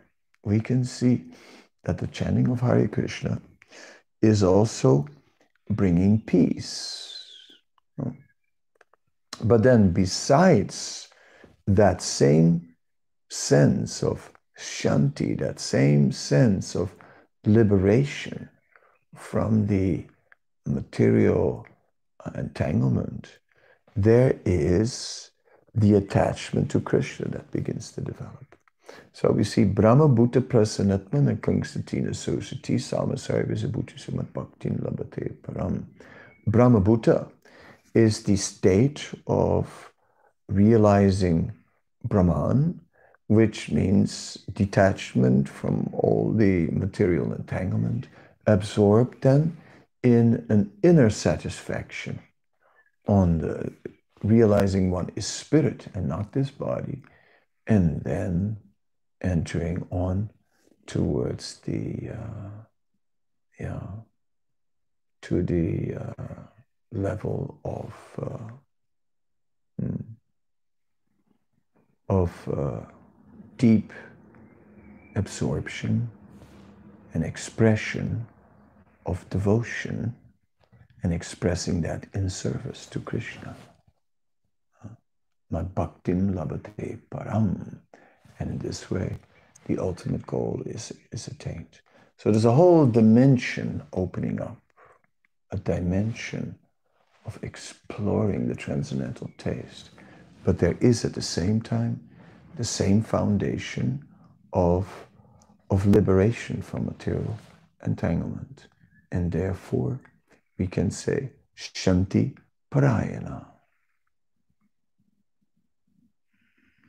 we 0.43 0.59
can 0.59 0.83
see 0.83 1.25
that 1.83 1.97
the 1.97 2.07
chanting 2.07 2.49
of 2.49 2.61
Hare 2.61 2.87
Krishna 2.87 3.41
is 4.21 4.43
also 4.43 5.07
bringing 5.69 6.21
peace. 6.21 7.15
But 9.43 9.63
then, 9.63 9.91
besides 9.91 11.09
that 11.67 12.01
same 12.01 12.75
sense 13.29 14.03
of 14.03 14.31
shanti, 14.57 15.37
that 15.39 15.59
same 15.59 16.11
sense 16.11 16.75
of 16.75 16.95
liberation 17.45 18.49
from 19.15 19.67
the 19.67 20.05
material 20.65 21.65
entanglement, 22.35 23.37
there 23.95 24.39
is 24.45 25.31
the 25.73 25.93
attachment 25.93 26.71
to 26.71 26.79
Krishna 26.79 27.27
that 27.29 27.51
begins 27.51 27.91
to 27.91 28.01
develop. 28.01 28.55
So 29.13 29.31
we 29.31 29.43
see 29.43 29.63
Brahma 29.63 30.07
Bhuta 30.07 30.41
Prasanatman 30.41 31.27
and 31.29 31.41
Kangsatina 31.41 32.09
Sosati 32.09 32.75
Samasari 32.75 33.49
Visabhuti 33.49 33.95
Sumat 33.95 34.31
Bhaktin 34.33 34.77
Labate 34.79 35.35
Param. 35.41 35.85
Brahma 36.47 36.81
Bhuta 36.81 37.29
is 37.93 38.23
the 38.23 38.35
state 38.35 39.11
of 39.27 39.91
realizing 40.47 41.51
Brahman, 42.03 42.81
which 43.27 43.71
means 43.71 44.37
detachment 44.53 45.49
from 45.49 45.89
all 45.93 46.31
the 46.31 46.67
material 46.67 47.33
entanglement, 47.33 48.07
absorbed 48.45 49.21
then 49.21 49.57
in 50.05 50.45
an 50.49 50.71
inner 50.83 51.09
satisfaction 51.09 52.19
on 53.07 53.39
the 53.39 53.73
realizing 54.23 54.91
one 54.91 55.09
is 55.15 55.25
spirit 55.25 55.87
and 55.95 56.07
not 56.07 56.31
this 56.31 56.51
body, 56.51 57.01
and 57.65 58.03
then 58.03 58.57
entering 59.21 59.87
on 59.89 60.29
towards 60.85 61.57
the 61.61 62.11
uh, 62.11 62.51
yeah 63.59 63.87
to 65.23 65.41
the 65.41 65.95
uh, 65.95 66.43
level 66.91 67.59
of 67.65 67.93
uh, 68.21 68.51
hmm, 69.79 69.95
of 72.09 72.31
uh, 72.55 72.81
deep 73.57 73.91
absorption 75.15 76.11
and 77.15 77.23
expression 77.23 78.27
of 79.05 79.29
devotion 79.29 80.15
and 81.03 81.13
expressing 81.13 81.81
that 81.81 82.07
in 82.13 82.29
service 82.29 82.85
to 82.87 82.99
Krishna. 82.99 83.55
Mad 85.51 85.75
bhaktim 85.75 86.33
labate 86.33 86.99
param. 87.11 87.77
And 88.39 88.49
in 88.49 88.57
this 88.57 88.89
way, 88.89 89.17
the 89.67 89.77
ultimate 89.77 90.25
goal 90.25 90.61
is, 90.65 90.91
is 91.11 91.27
attained. 91.27 91.81
So 92.17 92.31
there's 92.31 92.45
a 92.45 92.51
whole 92.51 92.85
dimension 92.85 93.83
opening 93.93 94.41
up, 94.41 94.57
a 95.51 95.57
dimension 95.57 96.57
of 97.25 97.37
exploring 97.43 98.47
the 98.47 98.55
transcendental 98.55 99.29
taste. 99.37 99.89
But 100.43 100.59
there 100.59 100.77
is 100.79 101.05
at 101.05 101.13
the 101.13 101.21
same 101.21 101.61
time 101.61 101.99
the 102.55 102.63
same 102.63 103.01
foundation 103.01 104.05
of, 104.53 105.07
of 105.69 105.85
liberation 105.85 106.61
from 106.61 106.85
material 106.85 107.37
entanglement. 107.85 108.67
And 109.11 109.31
therefore, 109.31 109.99
we 110.57 110.67
can 110.67 110.91
say 110.91 111.31
Shanti 111.55 112.35
Parayana. 112.71 113.45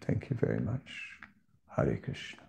Thank 0.00 0.30
you 0.30 0.36
very 0.36 0.60
much. 0.60 0.88
Hari 1.68 1.96
Krishna. 1.96 2.45